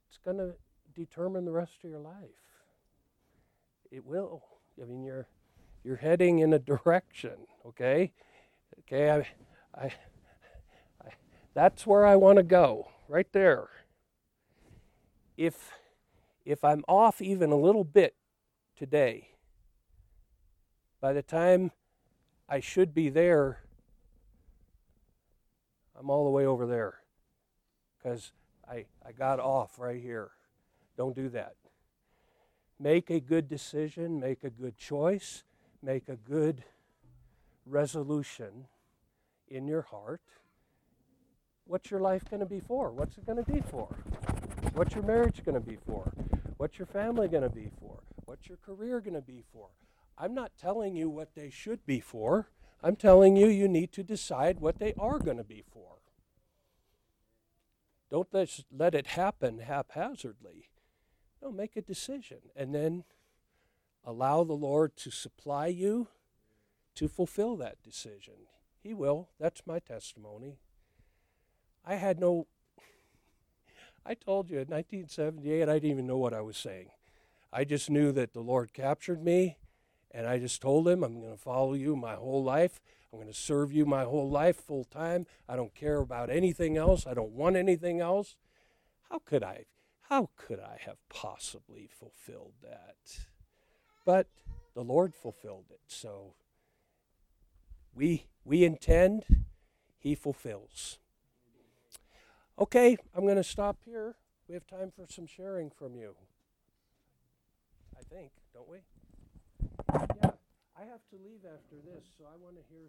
it's 0.08 0.18
going 0.18 0.38
to 0.38 0.54
determine 0.96 1.46
the 1.46 1.52
rest 1.52 1.84
of 1.84 1.90
your 1.90 2.00
life. 2.00 2.14
It 3.92 4.06
will. 4.06 4.44
I 4.82 4.86
mean, 4.86 5.04
you're 5.04 5.28
you're 5.84 5.96
heading 5.98 6.40
in 6.40 6.52
a 6.54 6.60
direction. 6.60 7.36
Okay, 7.66 8.12
okay. 8.80 9.10
I, 9.10 9.80
I, 9.80 9.86
I 11.02 11.10
that's 11.54 11.86
where 11.86 12.06
I 12.06 12.16
want 12.16 12.38
to 12.38 12.44
go. 12.44 12.90
Right 13.08 13.32
there. 13.32 13.70
If 15.38 15.72
if 16.46 16.64
I'm 16.64 16.84
off 16.88 17.22
even 17.22 17.52
a 17.52 17.58
little 17.58 17.84
bit 17.84 18.16
today, 18.78 19.30
by 21.02 21.12
the 21.14 21.24
time 21.24 21.72
I 22.48 22.60
should 22.60 22.94
be 22.94 23.10
there, 23.10 23.62
I'm 25.98 26.10
all 26.10 26.24
the 26.24 26.30
way 26.30 26.46
over 26.46 26.68
there 26.68 27.00
because 27.98 28.32
I, 28.70 28.86
I 29.06 29.12
got 29.12 29.40
off 29.40 29.80
right 29.80 30.02
here. 30.02 30.32
Don't 30.98 31.16
do 31.16 31.30
that. 31.30 31.56
Make 32.80 33.10
a 33.10 33.20
good 33.20 33.48
decision, 33.48 34.20
make 34.20 34.44
a 34.44 34.50
good 34.50 34.78
choice, 34.78 35.44
make 35.82 36.10
a 36.10 36.16
good 36.16 36.64
resolution 37.66 38.68
in 39.48 39.68
your 39.68 39.84
heart. 39.84 40.22
What's 41.66 41.90
your 41.90 42.00
life 42.00 42.24
going 42.30 42.42
to 42.42 42.46
be 42.46 42.60
for? 42.60 42.92
What's 42.92 43.18
it 43.18 43.26
going 43.26 43.44
to 43.44 43.52
be 43.52 43.62
for? 43.62 43.88
What's 44.76 44.94
your 44.94 45.06
marriage 45.06 45.42
going 45.46 45.56
to 45.56 45.66
be 45.66 45.78
for? 45.88 46.12
What's 46.58 46.78
your 46.78 46.86
family 46.86 47.30
going 47.30 47.44
to 47.44 47.50
be 47.50 47.70
for? 47.80 48.04
What's 48.26 48.50
your 48.50 48.58
career 48.58 49.00
going 49.00 49.14
to 49.14 49.22
be 49.22 49.42
for? 49.54 49.70
I'm 50.18 50.34
not 50.34 50.52
telling 50.60 50.98
you 50.98 51.10
what 51.10 51.34
they 51.34 51.50
should 51.50 51.86
be 51.86 52.02
for. 52.02 52.50
I'm 52.84 52.98
telling 52.98 53.38
you, 53.38 53.48
you 53.48 53.70
need 53.70 53.94
to 53.94 54.04
decide 54.04 54.60
what 54.60 54.80
they 54.80 54.94
are 55.00 55.18
going 55.18 55.38
to 55.38 55.46
be 55.46 55.64
for. 55.72 56.00
Don't 58.12 58.28
let 58.34 58.94
it 58.94 59.08
happen 59.08 59.60
haphazardly. 59.60 60.70
No, 61.42 61.54
make 61.54 61.78
a 61.78 61.82
decision 61.82 62.40
and 62.54 62.76
then 62.76 63.06
allow 64.04 64.44
the 64.44 64.54
Lord 64.54 64.98
to 64.98 65.10
supply 65.10 65.68
you 65.68 66.10
to 66.96 67.08
fulfill 67.08 67.56
that 67.58 67.82
decision. 67.82 68.48
He 68.84 68.94
will. 68.94 69.30
That's 69.40 69.62
my 69.66 69.80
testimony. 69.80 70.58
I 71.86 71.96
had 71.96 72.20
no, 72.20 72.48
I 74.06 74.14
told 74.14 74.50
you 74.50 74.58
in 74.60 74.68
1978, 74.68 75.64
I 75.64 75.74
didn't 75.74 75.90
even 75.90 76.08
know 76.08 76.18
what 76.18 76.34
I 76.34 76.42
was 76.42 76.58
saying. 76.58 76.90
I 77.52 77.64
just 77.64 77.90
knew 77.90 78.12
that 78.12 78.34
the 78.34 78.42
Lord 78.42 78.74
captured 78.74 79.24
me 79.24 79.58
and 80.12 80.28
I 80.28 80.40
just 80.40 80.62
told 80.62 80.88
him, 80.88 81.04
I'm 81.04 81.20
going 81.20 81.34
to 81.34 81.42
follow 81.42 81.74
you 81.74 81.96
my 81.96 82.16
whole 82.16 82.44
life. 82.44 82.80
I'm 83.12 83.20
going 83.20 83.32
to 83.32 83.38
serve 83.38 83.72
you 83.72 83.86
my 83.86 84.04
whole 84.04 84.30
life 84.30 84.58
full 84.58 84.84
time. 84.84 85.26
I 85.48 85.56
don't 85.56 85.74
care 85.74 85.98
about 85.98 86.30
anything 86.30 86.78
else. 86.78 87.08
I 87.08 87.14
don't 87.14 87.32
want 87.32 87.56
anything 87.56 88.00
else. 88.00 88.36
How 89.10 89.20
could 89.20 89.44
I 89.44 89.66
how 90.10 90.30
could 90.36 90.60
I 90.60 90.78
have 90.86 90.98
possibly 91.10 91.90
fulfilled 91.92 92.54
that? 92.62 93.26
But 94.06 94.28
the 94.76 94.84
Lord 94.84 95.16
fulfilled 95.16 95.66
it. 95.72 95.80
So 95.88 96.36
we 97.94 98.28
we 98.44 98.64
intend, 98.64 99.26
he 99.98 100.14
fulfills. 100.14 101.00
Okay, 102.58 102.98
I'm 103.14 103.24
going 103.24 103.36
to 103.36 103.44
stop 103.44 103.78
here. 103.84 104.16
We 104.48 104.54
have 104.54 104.66
time 104.66 104.92
for 104.96 105.06
some 105.12 105.28
sharing 105.28 105.70
from 105.70 105.96
you. 105.96 106.16
I 107.98 108.04
think, 108.04 108.32
don't 108.54 108.70
we? 108.70 108.78
Yeah, 109.92 110.32
I 110.80 110.86
have 110.86 111.04
to 111.12 111.18
leave 111.24 111.44
after 111.44 111.76
this, 111.84 112.06
so 112.18 112.24
I 112.26 112.38
want 112.42 112.56
to 112.56 112.62
hear 112.70 112.84